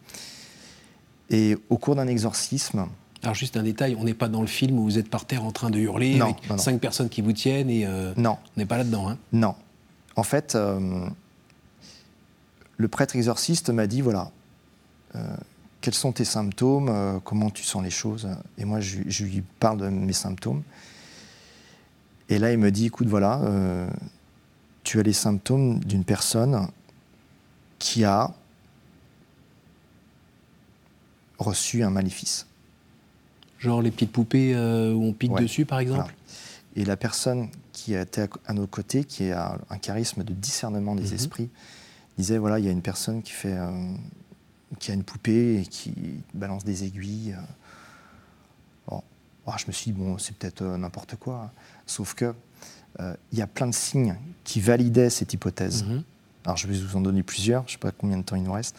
Et 1.30 1.56
au 1.70 1.78
cours 1.78 1.94
d'un 1.96 2.06
exorcisme, 2.08 2.86
Alors, 3.22 3.34
juste 3.34 3.56
un 3.56 3.62
détail 3.62 3.96
on 3.98 4.04
n'est 4.04 4.14
pas 4.14 4.28
dans 4.28 4.40
le 4.40 4.46
film 4.46 4.78
où 4.78 4.82
vous 4.84 4.98
êtes 4.98 5.08
par 5.08 5.24
terre 5.26 5.44
en 5.44 5.52
train 5.52 5.70
de 5.70 5.78
hurler 5.78 6.16
Non, 6.16 6.26
avec 6.26 6.48
non, 6.48 6.56
non. 6.56 6.62
cinq 6.62 6.80
personnes 6.80 7.08
qui 7.08 7.22
vous 7.22 7.32
tiennent 7.32 7.70
et 7.70 7.86
euh, 7.86 8.12
non, 8.16 8.36
on 8.56 8.60
n'est 8.60 8.66
pas 8.66 8.76
là-dedans. 8.78 9.08
Hein. 9.08 9.18
Non. 9.32 9.54
En 10.16 10.22
fait, 10.24 10.56
le 12.76 12.88
prêtre 12.88 13.16
exorciste 13.16 13.70
m'a 13.70 13.86
dit, 13.86 14.02
voilà, 14.02 14.30
quels 15.80 15.94
sont 15.94 16.12
tes 16.12 16.24
symptômes, 16.24 16.88
euh, 16.88 17.18
comment 17.24 17.50
tu 17.50 17.64
sens 17.64 17.82
les 17.82 17.90
choses? 17.90 18.28
Et 18.56 18.64
moi, 18.64 18.80
je, 18.80 19.00
je 19.06 19.24
lui 19.24 19.42
parle 19.60 19.78
de 19.78 19.88
mes 19.88 20.12
symptômes. 20.12 20.62
Et 22.28 22.38
là, 22.38 22.52
il 22.52 22.58
me 22.58 22.70
dit, 22.70 22.86
écoute, 22.86 23.08
voilà, 23.08 23.40
euh, 23.42 23.90
tu 24.84 24.98
as 25.00 25.02
les 25.02 25.12
symptômes 25.12 25.80
d'une 25.80 26.04
personne 26.04 26.68
qui 27.78 28.04
a 28.04 28.32
reçu 31.38 31.82
un 31.82 31.90
maléfice. 31.90 32.46
Genre 33.58 33.82
les 33.82 33.90
petites 33.90 34.12
poupées 34.12 34.54
euh, 34.54 34.92
où 34.92 35.04
on 35.04 35.12
pique 35.12 35.32
Ouais. 35.32 35.42
dessus, 35.42 35.64
par 35.64 35.80
exemple? 35.80 36.00
Voilà. 36.02 36.14
Et 36.76 36.84
la 36.84 36.96
personne 36.96 37.48
qui 37.72 37.94
était 37.94 38.28
à, 38.46 38.52
nos 38.52 38.66
côtés, 38.66 39.04
qui 39.04 39.30
a 39.30 39.58
un 39.68 39.78
charisme 39.78 40.24
de 40.24 40.32
discernement 40.32 40.94
des 40.94 41.08
Mhm. 41.08 41.14
esprits, 41.14 41.50
disait 42.18 42.38
voilà, 42.38 42.58
il 42.58 42.64
y 42.64 42.68
a 42.68 42.72
une 42.72 42.82
personne 42.82 43.22
qui 43.22 43.32
fait, 43.32 43.52
euh, 43.56 43.94
qui 44.82 44.90
a 44.90 44.94
une 44.94 45.04
poupée 45.04 45.60
et 45.60 45.66
qui 45.66 45.94
balance 46.34 46.64
des 46.64 46.82
aiguilles. 46.84 47.34
euh. 47.38 47.42
Bon, 48.88 49.02
Ah, 49.46 49.56
je 49.58 49.66
me 49.68 49.72
suis 49.72 49.92
dit 49.92 49.98
bon, 49.98 50.18
c'est 50.18 50.36
peut-être 50.36 50.62
euh, 50.62 50.76
n'importe 50.76 51.16
quoi. 51.16 51.50
Sauf 51.86 52.14
que 52.14 52.34
euh, 53.00 53.14
il 53.30 53.38
y 53.38 53.42
a 53.42 53.46
plein 53.46 53.66
de 53.68 53.74
signes 53.74 54.16
qui 54.44 54.60
validaient 54.60 55.08
cette 55.08 55.32
hypothèse. 55.32 55.84
Mhm. 55.84 56.02
Alors 56.44 56.56
je 56.56 56.66
vais 56.66 56.76
vous 56.76 56.96
en 56.96 57.00
donner 57.00 57.22
plusieurs, 57.22 57.62
je 57.62 57.68
ne 57.68 57.72
sais 57.72 57.78
pas 57.78 57.92
combien 57.92 58.18
de 58.18 58.22
temps 58.24 58.34
il 58.36 58.42
nous 58.42 58.52
reste. 58.52 58.76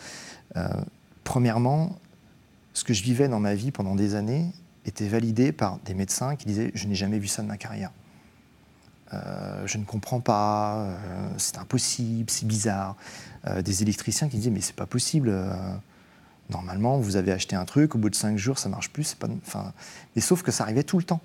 Premièrement, 1.24 1.96
ce 2.74 2.84
que 2.84 2.94
je 2.94 3.02
vivais 3.02 3.30
dans 3.30 3.40
ma 3.40 3.56
vie 3.56 3.72
pendant 3.72 3.96
des 3.96 4.16
années 4.16 4.52
était 4.86 5.08
validé 5.08 5.54
par 5.54 5.80
des 5.86 5.94
médecins 5.94 6.36
qui 6.36 6.46
disaient 6.46 6.72
je 6.76 6.88
n'ai 6.88 6.96
jamais 6.96 7.18
vu 7.20 7.28
ça 7.28 7.42
de 7.42 7.48
ma 7.48 7.56
carrière. 7.58 7.92
euh, 9.14 9.66
je 9.66 9.78
ne 9.78 9.86
comprends 9.86 10.20
pas, 10.20 10.76
euh, 10.80 11.30
c'est 11.38 11.58
impossible, 11.58 12.30
c'est 12.30 12.46
bizarre. 12.48 12.98
Euh, 13.48 13.62
des 13.62 13.82
électriciens 13.82 14.28
qui 14.28 14.36
disaient 14.38 14.52
mais 14.52 14.62
c'est 14.62 14.76
pas 14.76 14.86
possible. 14.86 15.34
Normalement, 16.54 16.98
vous 17.00 17.16
avez 17.16 17.32
acheté 17.32 17.56
un 17.56 17.66
truc, 17.66 17.96
au 17.96 17.98
bout 17.98 18.10
de 18.10 18.16
cinq 18.16 18.38
jours, 18.38 18.60
ça 18.60 18.70
marche 18.70 18.90
plus. 18.92 19.16
Pas, 19.16 19.28
enfin, 19.46 19.74
mais 20.16 20.22
sauf 20.22 20.44
que 20.44 20.52
ça 20.52 20.64
arrivait 20.64 20.84
tout 20.84 20.98
le 21.00 21.04
temps. 21.04 21.20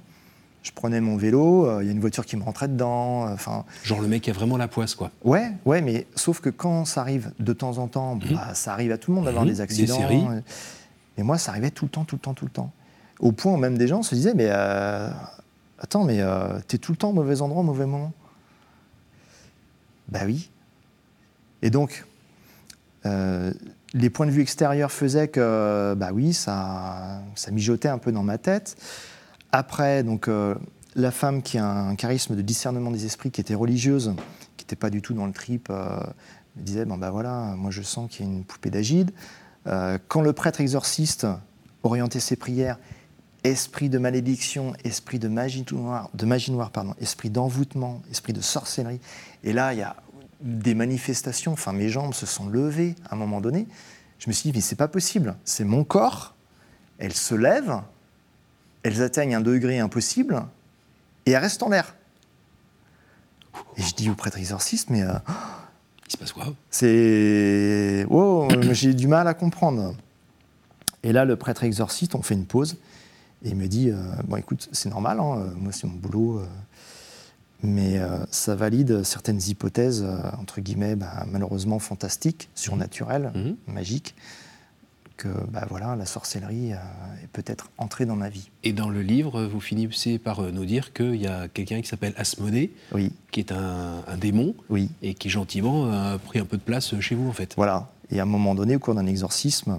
Je 0.63 0.73
prenais 0.73 1.01
mon 1.01 1.17
vélo, 1.17 1.81
il 1.81 1.87
y 1.87 1.89
a 1.89 1.93
une 1.93 2.01
voiture 2.01 2.27
qui 2.27 2.37
me 2.37 2.43
rentrait 2.43 2.69
dedans. 2.69 3.31
Enfin, 3.33 3.65
Genre 3.85 4.01
le 4.01 4.09
mec 4.09 4.29
a 4.29 4.33
vraiment 4.33 4.57
la 4.57 4.67
poisse, 4.69 4.95
quoi. 4.95 5.11
Ouais, 5.25 5.53
ouais, 5.65 5.81
mais 5.83 6.07
sauf 6.17 6.41
que 6.41 6.51
quand 6.51 6.85
ça 6.85 7.01
arrive 7.03 7.31
de 7.39 7.53
temps 7.53 7.79
en 7.79 7.87
temps, 7.89 8.17
Mhm. 8.17 8.35
bah, 8.35 8.55
ça 8.55 8.73
arrive 8.73 8.91
à 8.93 8.99
tout 8.99 9.11
le 9.11 9.17
monde 9.17 9.25
d'avoir 9.27 9.45
Mhm. 9.45 9.51
des 9.51 9.55
Des 9.57 9.61
accidents. 9.61 9.97
séries. 9.97 10.25
Et 11.17 11.23
moi, 11.23 11.39
ça 11.39 11.53
arrivait 11.53 11.71
tout 11.71 11.85
le 11.85 11.91
temps, 11.91 12.05
tout 12.05 12.17
le 12.17 12.21
temps, 12.21 12.35
tout 12.35 12.45
le 12.45 12.51
temps. 12.51 12.73
Au 13.21 13.33
point 13.33 13.53
où 13.53 13.57
même 13.57 13.79
des 13.79 13.87
gens 13.89 14.03
se 14.03 14.15
disaient, 14.15 14.35
mais 14.35 14.49
euh, 14.49 15.09
attends, 15.79 16.05
mais 16.05 16.21
euh, 16.21 16.59
t'es 16.67 16.79
tout 16.79 16.93
le 16.93 16.99
temps 16.99 17.11
au 17.11 17.15
mauvais 17.15 17.41
endroit, 17.41 17.61
au 17.61 17.65
mauvais 17.65 17.87
moment. 17.87 18.13
Bah 20.09 20.21
oui. 20.27 20.51
Et 21.63 21.71
donc, 21.71 22.05
euh, 23.07 23.53
les 23.95 24.11
points 24.11 24.27
de 24.27 24.31
vue 24.31 24.43
extérieurs 24.43 24.93
faisaient 24.93 25.29
que, 25.29 25.95
bah 25.97 26.11
oui, 26.13 26.35
ça, 26.35 27.23
ça 27.35 27.51
mijotait 27.51 27.89
un 27.89 27.99
peu 27.99 28.13
dans 28.13 28.23
ma 28.23 28.39
tête. 28.39 28.77
Après, 29.53 30.03
donc, 30.03 30.29
euh, 30.29 30.55
la 30.95 31.11
femme 31.11 31.43
qui 31.43 31.59
a 31.59 31.67
un 31.67 31.95
charisme 31.95 32.37
de 32.37 32.43
discernement 32.43 32.91
des 32.91 33.07
esprits, 33.07 33.31
qui 33.31 33.41
était 33.41 33.55
religieuse, 33.55 34.15
qui 34.57 34.65
n'était 34.65 34.77
pas 34.77 34.91
du 34.91 35.01
tout 35.01 35.15
dans 35.15 35.27
le 35.27 35.33
trip, 35.33 35.69
euh, 35.71 36.01
me 36.57 36.63
disait, 36.63 36.85
bon 36.85 36.99
bah 36.99 37.11
voilà, 37.11 37.55
moi 37.57 37.71
je 37.71 37.83
sens 37.83 38.11
qu'il 38.11 38.27
y 38.27 38.29
a 38.29 38.33
une 38.33 38.45
poupée 38.45 38.71
d'agide. 38.71 39.13
Euh, 39.67 39.99
quand 40.09 40.23
le 40.23 40.33
prêtre 40.33 40.61
exorciste 40.61 41.27
orientait 41.83 42.21
ses 42.21 42.37
prières, 42.37 42.79
esprit 43.45 43.89
de 43.89 43.99
malédiction, 43.99 44.73
esprit 44.85 45.19
de 45.19 45.29
magie 45.29 45.65
noire, 45.71 46.11
de 46.15 46.27
magie 46.27 46.51
noire 46.51 46.71
pardon, 46.71 46.95
esprit 47.01 47.31
d'envoûtement, 47.31 48.03
esprit 48.11 48.33
de 48.33 48.41
sorcellerie. 48.41 49.01
Et 49.45 49.53
là, 49.53 49.73
il 49.73 49.79
y 49.79 49.83
a 49.83 49.97
des 50.41 50.75
manifestations. 50.75 51.53
Enfin, 51.53 51.73
mes 51.73 51.89
jambes 51.89 52.15
se 52.15 52.27
sont 52.27 52.49
levées 52.49 52.95
à 53.09 53.15
un 53.15 53.19
moment 53.19 53.41
donné. 53.41 53.67
Je 54.19 54.29
me 54.29 54.33
suis 54.33 54.51
dit, 54.51 54.57
mais 54.57 54.63
c'est 54.63 54.77
pas 54.77 54.89
possible. 54.89 55.37
C'est 55.45 55.65
mon 55.65 55.85
corps. 55.85 56.35
Elles 56.99 57.15
se 57.15 57.35
lèvent, 57.37 57.81
elles 58.83 59.03
atteignent 59.03 59.37
un 59.37 59.41
degré 59.41 59.79
impossible 59.79 60.43
et 61.27 61.31
elles 61.33 61.41
restent 61.43 61.63
en 61.63 61.69
l'air. 61.69 61.95
Et 63.77 63.83
je 63.83 63.95
dis 63.95 64.11
au 64.11 64.15
prêtre 64.15 64.39
exorciste, 64.39 64.91
mais 64.91 65.03
euh, 65.03 65.13
Il 66.09 66.13
se 66.13 66.17
passe 66.17 66.33
quoi? 66.33 66.47
c'est. 66.71 68.07
Oh, 68.11 68.49
j'ai 68.73 68.95
du 68.95 69.07
mal 69.07 69.29
à 69.29 69.35
comprendre. 69.35 69.95
Et 71.05 71.13
là, 71.13 71.25
le 71.25 71.37
prêtre 71.37 71.63
exorciste, 71.65 72.15
on 72.17 72.23
fait 72.23 72.35
une 72.35 72.47
pause. 72.47 72.77
Et 73.45 73.51
il 73.51 73.57
me 73.57 73.69
dit 73.69 73.91
euh, 73.91 73.97
Bon, 74.25 74.37
écoute, 74.37 74.69
c'est 74.73 74.89
normal, 74.91 75.21
hein, 75.21 75.39
euh, 75.39 75.51
moi, 75.57 75.71
c'est 75.73 75.87
mon 75.87 75.95
boulot. 75.95 76.39
euh, 76.41 76.47
mais 77.63 77.99
euh, 77.99 78.19
ça 78.31 78.55
valide 78.55 79.03
certaines 79.03 79.41
hypothèses, 79.49 80.03
euh, 80.07 80.19
entre 80.41 80.61
guillemets, 80.61 80.97
bah, 80.97 81.25
malheureusement 81.31 81.79
fantastiques, 81.79 82.49
surnaturelles, 82.55 83.33
Mhm. 83.35 83.57
magiques, 83.67 84.15
que 85.17 85.29
bah, 85.51 85.67
voilà, 85.69 85.97
la 85.97 86.07
sorcellerie 86.07 86.73
euh, 86.73 86.77
est 87.25 87.27
peut-être 87.33 87.71
entrée 87.77 88.07
dans 88.07 88.15
ma 88.15 88.29
vie. 88.29 88.51
Et 88.63 88.73
dans 88.73 88.89
le 88.89 89.03
livre, 89.03 89.45
vous 89.47 89.61
finissez 89.61 90.19
par 90.19 90.41
nous 90.43 90.65
dire 90.65 90.93
qu'il 90.93 91.17
y 91.17 91.27
a 91.27 91.49
quelqu'un 91.49 91.81
qui 91.81 91.89
s'appelle 91.89 92.15
Asmodée, 92.17 92.73
Oui, 92.93 93.13
qui 93.33 93.41
est 93.41 93.51
un, 93.51 94.05
un 94.07 94.17
démon, 94.17 94.55
oui. 94.71 94.91
et 95.03 95.15
qui 95.15 95.29
gentiment 95.29 95.91
a 95.91 96.19
pris 96.19 96.39
un 96.39 96.45
peu 96.45 96.57
de 96.57 96.63
place 96.63 96.99
chez 97.01 97.17
vous, 97.17 97.29
en 97.29 97.33
fait. 97.33 97.55
Voilà. 97.57 97.89
Et 98.13 98.21
à 98.21 98.23
un 98.23 98.27
moment 98.27 98.55
donné, 98.55 98.77
au 98.77 98.79
cours 98.79 98.95
d'un 98.95 99.07
exorcisme, 99.07 99.79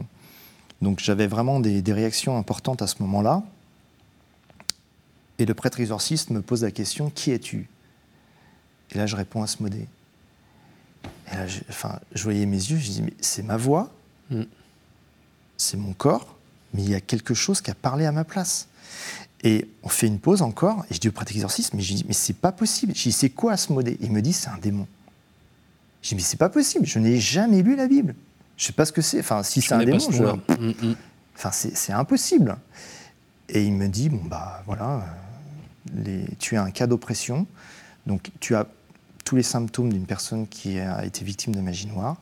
donc 0.81 0.99
j'avais 0.99 1.27
vraiment 1.27 1.61
des, 1.61 1.81
des 1.81 1.93
réactions 1.93 2.37
importantes 2.37 2.81
à 2.81 2.87
ce 2.87 2.95
moment-là. 3.03 3.43
Et 5.39 5.45
le 5.45 5.53
prêtre 5.55 5.79
exorciste 5.79 6.29
me 6.29 6.41
pose 6.41 6.63
la 6.63 6.71
question 6.71 7.09
Qui 7.09 7.31
es-tu? 7.31 7.67
Et 8.91 8.97
là, 8.97 9.05
je 9.07 9.15
réponds 9.15 9.41
à 9.41 9.47
ce 9.47 9.61
modé. 9.63 9.87
Et 11.31 11.35
là, 11.35 11.47
je, 11.47 11.59
enfin, 11.69 11.99
je 12.13 12.23
voyais 12.23 12.45
mes 12.45 12.57
yeux, 12.57 12.77
je 12.77 12.89
dis 12.91 13.01
Mais 13.01 13.13
c'est 13.21 13.43
ma 13.43 13.57
voix, 13.57 13.91
Mm. 14.31 14.43
c'est 15.57 15.75
mon 15.77 15.93
corps, 15.93 16.35
mais 16.75 16.83
il 16.83 16.89
y 16.91 16.93
a 16.93 17.01
quelque 17.01 17.33
chose 17.33 17.61
qui 17.61 17.71
a 17.71 17.73
parlé 17.73 18.05
à 18.05 18.11
ma 18.11 18.23
place. 18.23 18.67
Et 19.41 19.67
on 19.81 19.89
fait 19.89 20.05
une 20.05 20.19
pause 20.19 20.43
encore, 20.43 20.85
et 20.91 20.93
je 20.93 20.99
dis 20.99 21.07
au 21.07 21.11
prêtre 21.11 21.31
exorciste 21.31 21.73
Mais 21.73 21.81
je 21.81 21.95
dis 21.95 22.05
Mais 22.07 22.13
c'est 22.13 22.33
pas 22.33 22.51
possible. 22.51 22.93
Je 22.95 23.01
dis 23.03 23.11
C'est 23.11 23.29
quoi 23.31 23.53
Asmodée 23.53 23.97
Il 24.01 24.11
me 24.11 24.21
dit 24.21 24.33
C'est 24.33 24.49
un 24.49 24.57
démon. 24.57 24.85
Je 26.03 26.09
dis 26.09 26.15
Mais 26.15 26.21
c'est 26.21 26.37
pas 26.37 26.49
possible, 26.49 26.85
je 26.85 26.99
n'ai 26.99 27.19
jamais 27.19 27.61
lu 27.63 27.75
la 27.75 27.87
Bible. 27.87 28.13
Je 28.57 28.65
sais 28.65 28.73
pas 28.73 28.85
ce 28.85 28.91
que 28.91 29.01
c'est. 29.01 29.19
Enfin, 29.21 29.41
si 29.41 29.61
c'est 29.61 29.73
un 29.73 29.83
démon, 29.83 29.99
je... 29.99 30.21
nom-là. 30.21 30.55
Mm, 30.59 30.67
mm. 30.89 30.95
Enfin, 31.37 31.51
c'est 31.51 31.75
c'est 31.77 31.93
impossible. 31.93 32.57
Et 33.47 33.63
il 33.63 33.73
me 33.73 33.87
dit, 33.87 34.09
bon, 34.09 34.21
bah 34.25 34.61
voilà, 34.67 34.95
euh, 34.97 34.99
les- 35.93 36.25
tu 36.39 36.55
as 36.57 36.63
un 36.63 36.71
cas 36.71 36.87
d'oppression, 36.87 37.47
donc 38.07 38.29
tu 38.39 38.55
as 38.55 38.67
tous 39.25 39.35
les 39.35 39.43
symptômes 39.43 39.91
d'une 39.93 40.05
personne 40.05 40.47
qui 40.47 40.79
a 40.79 41.05
été 41.05 41.23
victime 41.23 41.53
de 41.55 41.61
magie 41.61 41.87
noire. 41.87 42.17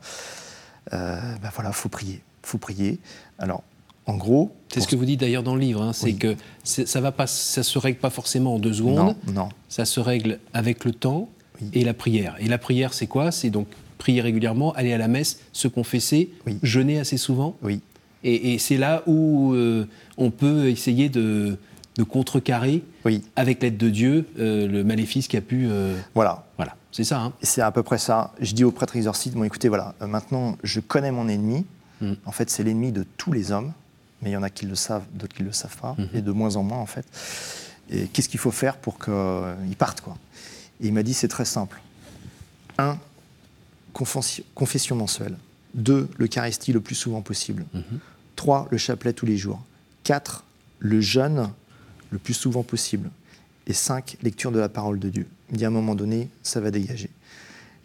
Euh, 0.93 1.19
bah 1.41 1.51
voilà, 1.53 1.71
faut 1.71 1.89
prier, 1.89 2.21
faut 2.43 2.57
prier. 2.57 2.99
Alors, 3.39 3.63
en 4.05 4.15
gros... 4.15 4.55
C'est 4.73 4.79
ce 4.81 4.87
que 4.87 4.95
vous 4.95 5.05
dites 5.05 5.19
d'ailleurs 5.19 5.43
dans 5.43 5.55
le 5.55 5.61
livre, 5.61 5.81
hein, 5.81 5.93
c'est 5.93 6.05
Oui. 6.05 6.17
que 6.17 6.35
ça 6.63 7.01
va 7.01 7.11
pas, 7.11 7.27
ça 7.27 7.63
se 7.63 7.77
règle 7.77 7.99
pas 7.99 8.09
forcément 8.09 8.55
en 8.55 8.59
deux 8.59 8.73
secondes, 8.73 8.95
Non, 9.27 9.33
non, 9.33 9.49
ça 9.69 9.85
se 9.85 9.99
règle 9.99 10.39
avec 10.53 10.85
le 10.85 10.91
temps 10.93 11.29
Oui. 11.61 11.69
et 11.73 11.83
la 11.83 11.93
prière. 11.93 12.35
Et 12.39 12.47
la 12.47 12.57
prière, 12.57 12.93
c'est 12.93 13.07
quoi? 13.07 13.31
C'est 13.31 13.49
donc 13.49 13.67
prier 13.97 14.21
régulièrement, 14.21 14.71
aller 14.73 14.93
à 14.93 14.97
la 14.97 15.07
messe, 15.07 15.39
se 15.51 15.67
confesser, 15.67 16.29
Oui. 16.45 16.57
jeûner 16.63 16.99
assez 16.99 17.17
souvent? 17.17 17.57
oui, 17.61 17.81
Et, 18.23 18.53
et 18.53 18.59
c'est 18.59 18.77
là 18.77 19.03
où 19.07 19.53
euh, 19.53 19.87
on 20.17 20.31
peut 20.31 20.69
essayer 20.69 21.09
de, 21.09 21.57
de 21.97 22.03
contrecarrer, 22.03 22.83
oui, 23.05 23.23
avec 23.35 23.61
l'aide 23.63 23.77
de 23.77 23.89
Dieu, 23.89 24.27
euh, 24.39 24.67
le 24.67 24.83
maléfice 24.83 25.27
qui 25.27 25.35
a 25.37 25.41
pu. 25.41 25.65
euh, 25.67 25.97
voilà. 26.13 26.45
voilà, 26.57 26.75
c'est 26.91 27.03
ça. 27.03 27.19
Hein. 27.19 27.33
Et 27.41 27.45
C'est 27.45 27.61
à 27.61 27.71
peu 27.71 27.81
près 27.83 27.97
ça. 27.97 28.33
Je 28.39 28.53
dis 28.53 28.63
au 28.63 28.71
prêtre 28.71 28.95
exorciste, 28.95 29.35
bon 29.35 29.43
écoutez, 29.43 29.67
voilà, 29.67 29.95
euh, 30.01 30.07
maintenant 30.07 30.57
je 30.63 30.79
connais 30.79 31.11
mon 31.11 31.27
ennemi. 31.27 31.65
Mm. 32.01 32.13
En 32.25 32.31
fait, 32.31 32.49
c'est 32.51 32.63
l'ennemi 32.63 32.91
de 32.91 33.03
tous 33.17 33.31
les 33.31 33.51
hommes, 33.51 33.73
mais 34.21 34.29
il 34.29 34.33
y 34.33 34.37
en 34.37 34.43
a 34.43 34.49
qui 34.51 34.65
le 34.67 34.75
savent, 34.75 35.05
d'autres 35.13 35.35
qui 35.35 35.41
ne 35.41 35.47
le 35.47 35.53
savent 35.53 35.77
pas, 35.77 35.95
Mhm. 35.97 36.09
et 36.13 36.21
de 36.21 36.31
moins 36.31 36.55
en 36.55 36.63
moins 36.63 36.77
en 36.79 36.85
fait. 36.85 37.05
Et 37.89 38.07
qu'est-ce 38.07 38.29
qu'il 38.29 38.39
faut 38.39 38.51
faire 38.51 38.77
pour 38.77 38.99
qu'il 38.99 39.75
parte 39.77 40.01
quoi 40.01 40.17
Et 40.81 40.87
il 40.87 40.93
m'a 40.93 41.01
dit, 41.03 41.13
c'est 41.15 41.27
très 41.29 41.45
simple. 41.45 41.81
Un, 42.77 42.97
confession, 43.93 44.43
confession 44.53 44.95
mensuelle. 44.95 45.35
Deux, 45.73 46.07
l'Eucharistie 46.19 46.73
le 46.73 46.81
plus 46.81 46.93
souvent 46.95 47.21
possible. 47.23 47.65
Mhm. 47.73 47.81
Trois, 48.35 48.67
le 48.69 48.77
chapelet 48.77 49.13
tous 49.13 49.25
les 49.25 49.37
jours. 49.37 49.63
Quatre, 50.03 50.43
le 50.79 51.01
jeûne 51.01 51.49
le 52.11 52.17
plus 52.17 52.33
souvent 52.33 52.63
possible. 52.63 53.09
Et 53.67 53.73
cinq, 53.73 54.17
lecture 54.23 54.51
de 54.51 54.59
la 54.59 54.69
parole 54.69 54.99
de 54.99 55.09
Dieu. 55.09 55.27
Il 55.51 55.57
dit 55.57 55.65
à 55.65 55.67
un 55.67 55.71
moment 55.71 55.95
donné, 55.95 56.29
ça 56.43 56.59
va 56.59 56.71
dégager. 56.71 57.09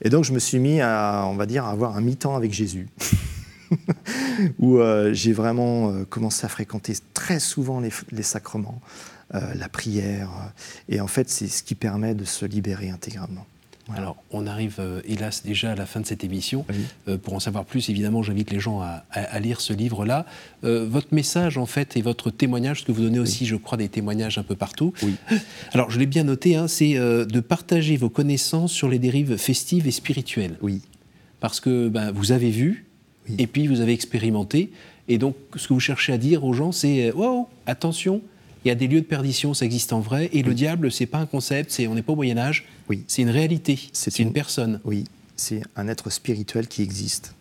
Et 0.02 0.10
donc 0.10 0.24
je 0.24 0.32
me 0.32 0.38
suis 0.38 0.58
mis 0.58 0.80
à, 0.80 1.24
on 1.26 1.34
va 1.34 1.46
dire, 1.46 1.64
à 1.64 1.70
avoir 1.70 1.96
un 1.96 2.00
mi-temps 2.00 2.34
avec 2.34 2.52
Jésus, 2.52 2.88
où 4.58 4.78
euh, 4.78 5.12
j'ai 5.12 5.32
vraiment 5.32 5.90
euh, 5.90 6.04
commencé 6.04 6.44
à 6.44 6.48
fréquenter 6.48 6.94
très 7.14 7.38
souvent 7.38 7.80
les, 7.80 8.22
sacrements, 8.22 8.80
euh, 9.34 9.54
la 9.54 9.68
prière, 9.68 10.28
et 10.88 11.00
en 11.00 11.06
fait 11.06 11.30
c'est 11.30 11.46
ce 11.46 11.62
qui 11.62 11.76
permet 11.76 12.14
de 12.14 12.24
se 12.24 12.44
libérer 12.44 12.90
intégralement. 12.90 13.46
Alors, 13.96 14.16
on 14.30 14.46
arrive, 14.46 14.76
euh, 14.78 15.00
hélas, 15.06 15.42
déjà 15.44 15.72
à 15.72 15.74
la 15.74 15.86
fin 15.86 16.00
de 16.00 16.06
cette 16.06 16.24
émission. 16.24 16.64
Oui. 16.70 16.76
Euh, 17.08 17.18
pour 17.18 17.34
en 17.34 17.40
savoir 17.40 17.64
plus, 17.64 17.88
évidemment, 17.90 18.22
j'invite 18.22 18.50
les 18.50 18.60
gens 18.60 18.80
à, 18.80 19.04
à- 19.10 19.20
à 19.22 19.38
lire 19.40 19.60
ce 19.60 19.72
livre-là. 19.72 20.26
Euh, 20.64 20.86
votre 20.88 21.12
message, 21.14 21.58
en 21.58 21.66
fait, 21.66 21.96
et 21.96 22.02
votre 22.02 22.30
témoignage, 22.30 22.78
parce 22.78 22.86
que 22.86 22.92
vous 22.92 23.02
donnez 23.02 23.18
aussi, 23.18 23.46
je 23.46 23.56
crois, 23.56 23.76
des 23.78 23.88
témoignages 23.88 24.38
un 24.38 24.42
peu 24.42 24.56
partout. 24.56 24.92
Oui. 25.02 25.14
Alors, 25.72 25.90
je 25.90 25.98
l'ai 25.98 26.06
bien 26.06 26.24
noté, 26.24 26.56
hein, 26.56 26.68
c'est 26.68 26.94
de 26.94 27.40
partager 27.40 27.96
vos 27.96 28.08
connaissances 28.10 28.72
sur 28.72 28.88
les 28.88 28.98
dérives 28.98 29.36
festives 29.36 29.86
et 29.86 29.90
spirituelles. 29.92 30.56
Oui, 30.62 30.80
Parce 31.40 31.60
que 31.60 31.88
ben, 31.88 32.10
vous 32.12 32.32
avez 32.32 32.50
vu, 32.50 32.86
et 33.38 33.46
puis 33.46 33.66
vous 33.66 33.80
avez 33.80 33.92
expérimenté. 33.92 34.72
Et 35.08 35.18
donc, 35.18 35.36
ce 35.56 35.68
que 35.68 35.74
vous 35.74 35.80
cherchez 35.80 36.12
à 36.12 36.18
dire 36.18 36.44
aux 36.44 36.52
gens, 36.52 36.72
c'est 36.72 37.12
Wow, 37.12 37.48
attention, 37.66 38.22
il 38.64 38.68
y 38.68 38.70
a 38.70 38.74
des 38.74 38.86
lieux 38.88 39.00
de 39.00 39.06
perdition, 39.06 39.54
ça 39.54 39.64
existe 39.64 39.92
en 39.92 40.00
vrai. 40.00 40.28
Et 40.32 40.42
le 40.42 40.54
diable, 40.54 40.92
c'est 40.92 41.06
pas 41.06 41.18
un 41.18 41.26
concept, 41.26 41.70
c'est, 41.70 41.86
on 41.86 41.94
n'est 41.94 42.02
pas 42.02 42.12
au 42.12 42.16
Moyen-Âge, 42.16 42.66
oui, 42.88 43.04
c'est 43.08 43.22
une 43.22 43.30
réalité, 43.30 43.78
C'est 43.92 44.10
c'est 44.10 44.22
une... 44.22 44.28
une- 44.28 44.34
personne. 44.34 44.80
oui, 44.84 45.04
c'est 45.36 45.62
un 45.76 45.88
être 45.88 46.10
spirituel 46.10 46.68
qui 46.68 46.82
existe. 46.82 47.34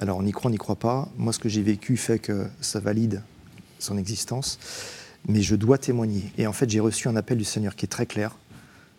Alors 0.00 0.18
on 0.18 0.26
y 0.26 0.32
croit, 0.32 0.48
on 0.48 0.52
n'y 0.52 0.58
croit 0.58 0.76
pas. 0.78 1.08
Moi, 1.18 1.32
ce 1.32 1.38
que 1.38 1.48
j'ai 1.48 1.62
vécu 1.62 1.96
fait 1.96 2.18
que 2.18 2.46
ça 2.60 2.80
valide 2.80 3.22
son 3.78 3.98
existence, 3.98 4.58
mais 5.28 5.42
je 5.42 5.54
dois 5.56 5.78
témoigner. 5.78 6.22
Et 6.38 6.46
en 6.46 6.52
fait, 6.52 6.68
j'ai 6.70 6.80
reçu 6.80 7.08
un 7.08 7.16
appel 7.16 7.38
du 7.38 7.44
Seigneur 7.44 7.74
qui 7.76 7.84
est 7.84 7.88
très 7.88 8.06
clair. 8.06 8.36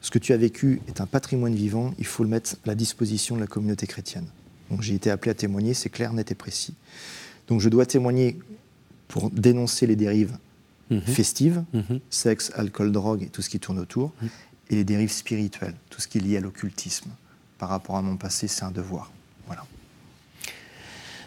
Ce 0.02 0.12
que 0.12 0.20
tu 0.20 0.34
as 0.34 0.38
vécu 0.38 0.82
est 0.90 1.00
un 1.00 1.06
patrimoine 1.06 1.56
vivant, 1.56 1.94
il 1.98 2.06
faut 2.06 2.24
le 2.24 2.30
mettre 2.30 2.54
à 2.54 2.68
la 2.68 2.76
disposition 2.76 3.36
de 3.36 3.42
la 3.42 3.48
communauté 3.48 3.88
chrétienne. 3.88 4.26
Donc 4.70 4.82
j'ai 4.82 4.96
été 4.96 5.10
appelé 5.10 5.32
à 5.32 5.34
témoigner, 5.34 5.74
c'est 5.74 5.90
clair, 5.90 6.12
net 6.14 6.32
et 6.32 6.36
précis. 6.36 6.74
Donc 7.48 7.62
je 7.62 7.70
dois 7.70 7.86
témoigner 7.86 8.38
pour 9.08 9.30
dénoncer 9.30 9.88
les 9.88 9.96
dérives 9.96 10.38
Mhm. 10.90 11.02
festives, 11.02 11.64
mhm. 11.74 12.00
sexe, 12.10 12.52
alcool, 12.56 12.92
drogue 12.92 13.24
et 13.24 13.28
tout 13.28 13.42
ce 13.42 13.50
qui 13.50 13.60
tourne 13.60 13.80
autour, 13.80 14.14
mhm. 14.22 14.30
et 14.70 14.76
les 14.76 14.84
dérives 14.84 15.12
spirituelles, 15.12 15.76
tout 15.90 16.02
ce 16.02 16.08
qui 16.08 16.18
est 16.18 16.22
lié 16.22 16.38
à 16.38 16.42
l'occultisme. 16.42 17.10
Par 17.58 17.70
rapport 17.70 17.96
à 17.96 18.02
mon 18.02 18.18
passé, 18.18 18.48
c'est 18.48 18.64
un 18.64 18.72
devoir. 18.72 19.12
Voilà. 19.48 19.66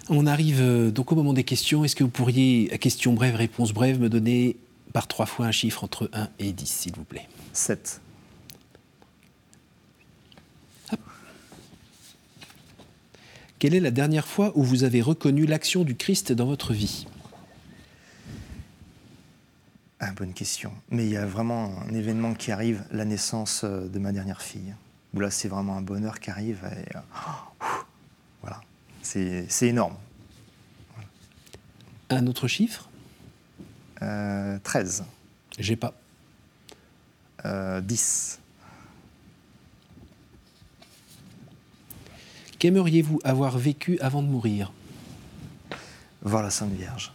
On 0.08 0.26
arrive 0.26 0.60
euh, 0.60 0.90
donc 0.90 1.12
au 1.12 1.14
moment 1.14 1.32
des 1.32 1.44
questions. 1.44 1.84
Est-ce 1.84 1.96
que 1.96 2.04
vous 2.04 2.10
pourriez, 2.10 2.70
à 2.72 2.78
question 2.78 3.12
brève, 3.14 3.34
réponse 3.34 3.72
brève, 3.72 3.98
me 4.00 4.08
donner 4.08 4.56
par 4.92 5.06
trois 5.06 5.26
fois 5.26 5.46
un 5.46 5.52
chiffre 5.52 5.82
entre 5.82 6.10
1 6.12 6.28
et 6.38 6.52
10, 6.52 6.66
s'il 6.66 6.92
vous 6.94 7.04
plaît? 7.04 7.28
7. 7.52 8.00
Quelle 13.58 13.74
est 13.74 13.80
la 13.80 13.90
dernière 13.90 14.26
fois 14.26 14.52
où 14.54 14.62
vous 14.62 14.84
avez 14.84 15.00
reconnu 15.00 15.46
l'action 15.46 15.82
du 15.82 15.96
Christ 15.96 16.30
dans 16.32 16.44
votre 16.44 16.74
vie? 16.74 17.06
Ah, 20.00 20.12
Bonne 20.12 20.35
question. 20.35 20.72
Mais 20.90 21.04
il 21.04 21.12
y 21.12 21.16
a 21.16 21.26
vraiment 21.26 21.72
un 21.88 21.94
événement 21.94 22.35
qui 22.35 22.52
arrive, 22.52 22.85
la 22.90 23.04
naissance 23.04 23.62
euh, 23.64 23.88
de 23.88 23.98
ma 23.98 24.12
dernière 24.12 24.42
fille. 24.42 24.74
Là, 25.14 25.30
c'est 25.30 25.48
vraiment 25.48 25.76
un 25.76 25.82
bonheur 25.82 26.20
qui 26.20 26.30
arrive. 26.30 26.61
Et, 26.64 26.96
euh, 26.96 27.00
voilà, 28.42 28.61
c'est 29.02 29.46
énorme. 29.62 29.96
Un 32.11 32.26
autre 32.26 32.48
chiffre? 32.48 32.88
Euh, 34.02 34.59
13. 34.62 35.04
J'ai 35.59 35.76
pas. 35.76 35.94
10. 37.80 38.40
Qu'aimeriez-vous 42.59 43.20
avoir 43.22 43.56
vécu 43.56 43.98
avant 44.00 44.22
de 44.22 44.26
mourir? 44.26 44.72
Voir 46.22 46.42
la 46.42 46.50
Sainte 46.50 46.72
Vierge. 46.72 47.12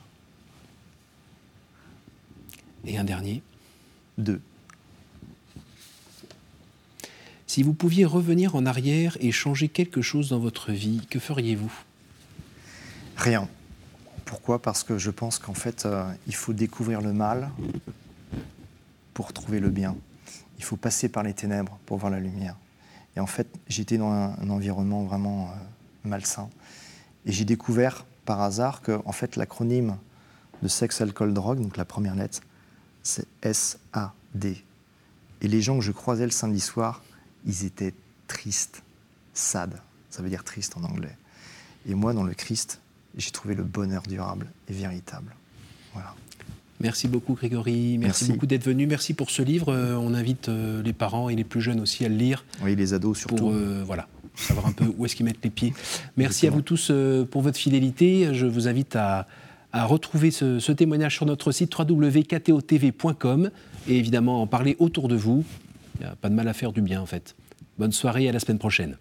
Et 2.85 2.97
un 2.97 3.03
dernier 3.03 3.41
Deux. 4.17 4.41
Si 7.47 7.63
vous 7.63 7.73
pouviez 7.73 8.05
revenir 8.05 8.55
en 8.55 8.65
arrière 8.65 9.17
et 9.19 9.31
changer 9.33 9.67
quelque 9.67 10.01
chose 10.01 10.29
dans 10.29 10.39
votre 10.39 10.71
vie, 10.71 11.05
que 11.09 11.19
feriez-vous? 11.19 11.73
Rien. 13.17 13.49
Pourquoi? 14.23 14.61
Parce 14.61 14.83
que 14.83 14.97
je 14.97 15.11
pense 15.11 15.37
qu'en 15.37 15.53
fait, 15.53 15.85
euh, 15.85 16.09
il 16.27 16.35
faut 16.35 16.53
découvrir 16.53 17.01
le 17.01 17.11
mal 17.11 17.49
pour 19.13 19.33
trouver 19.33 19.59
le 19.59 19.69
bien. 19.69 19.97
Il 20.57 20.63
faut 20.63 20.77
passer 20.77 21.09
par 21.09 21.23
les 21.23 21.33
ténèbres 21.33 21.77
pour 21.85 21.97
voir 21.97 22.09
la 22.09 22.21
lumière. 22.21 22.55
Et 23.17 23.19
en 23.19 23.27
fait, 23.27 23.47
j'étais 23.67 23.97
dans 23.97 24.11
un, 24.11 24.49
environnement 24.49 25.03
vraiment 25.03 25.49
euh, 25.49 25.55
malsain. 26.05 26.49
Et 27.25 27.33
j'ai 27.33 27.43
découvert 27.43 28.05
par 28.23 28.41
hasard 28.41 28.81
que 28.81 29.01
en 29.03 29.11
fait, 29.11 29.35
l'acronyme 29.35 29.97
de 30.63 30.67
sexe, 30.69 31.01
alcool, 31.01 31.33
drogue, 31.33 31.59
donc 31.59 31.75
la 31.75 31.85
première 31.85 32.15
lettre, 32.15 32.39
c'est 33.03 33.27
S-A-D. 33.41 34.63
Et 35.41 35.47
les 35.47 35.61
gens 35.61 35.77
que 35.79 35.83
je 35.83 35.91
croisais 35.91 36.25
le 36.25 36.31
samedi 36.31 36.59
soir, 36.59 37.03
ils 37.45 37.65
étaient 37.65 37.93
tristes, 38.27 38.83
sad. 39.33 39.73
Ça 40.09 40.21
veut 40.21 40.29
dire 40.29 40.43
triste 40.43 40.77
en 40.77 40.83
anglais. 40.83 41.15
Et 41.87 41.95
moi, 41.95 42.13
dans 42.13 42.23
le 42.23 42.33
Christ, 42.33 42.81
j'ai 43.17 43.31
trouvé 43.31 43.55
le 43.55 43.63
bonheur 43.63 44.03
durable 44.03 44.47
et 44.69 44.73
véritable. 44.73 45.33
Voilà. 45.93 46.13
Merci 46.79 47.07
beaucoup 47.07 47.33
Grégory, 47.33 47.99
merci, 47.99 48.31
beaucoup 48.31 48.47
d'être 48.47 48.63
venu, 48.63 48.87
merci 48.87 49.13
pour 49.13 49.29
ce 49.29 49.43
livre. 49.43 49.71
Euh, 49.71 49.95
on 49.95 50.15
invite 50.15 50.49
euh, 50.49 50.81
les 50.81 50.93
parents 50.93 51.29
et 51.29 51.35
les 51.35 51.43
plus 51.43 51.61
jeunes 51.61 51.79
aussi 51.79 52.05
à 52.05 52.09
le 52.09 52.15
lire. 52.15 52.43
Oui, 52.63 52.75
les 52.75 52.93
ados 52.93 53.19
surtout. 53.19 53.35
Pour 53.35 53.51
euh, 53.51 53.83
voilà, 53.85 54.07
savoir 54.35 54.65
un 54.65 54.71
peu 54.71 54.85
où 54.97 55.05
est-ce 55.05 55.15
qu'ils 55.15 55.25
mettent 55.25 55.43
les 55.43 55.51
pieds. 55.51 55.73
Merci 56.17 56.47
à 56.47 56.49
vous 56.49 56.61
tous 56.61 56.91
pour 57.29 57.43
votre 57.43 57.57
fidélité. 57.57 58.33
Je 58.33 58.47
vous 58.47 58.67
invite 58.67 58.95
à, 58.95 59.27
retrouver 59.73 60.31
ce, 60.31 60.71
témoignage 60.71 61.15
sur 61.15 61.25
notre 61.25 61.51
site 61.51 61.77
www.ktotv.com 61.77 63.51
et 63.87 63.97
évidemment 63.97 64.41
en 64.41 64.47
parler 64.47 64.75
autour 64.79 65.07
de 65.07 65.15
vous. 65.15 65.45
Il 65.99 66.05
n'y 66.05 66.11
a 66.11 66.15
pas 66.15 66.29
de 66.29 66.35
mal 66.35 66.47
à 66.47 66.53
faire 66.53 66.71
du 66.71 66.81
bien 66.81 67.01
en 67.01 67.05
fait. 67.05 67.35
Bonne 67.77 67.91
soirée, 67.91 68.27
à 68.27 68.31
la 68.31 68.39
semaine 68.39 68.59
prochaine. 68.59 68.97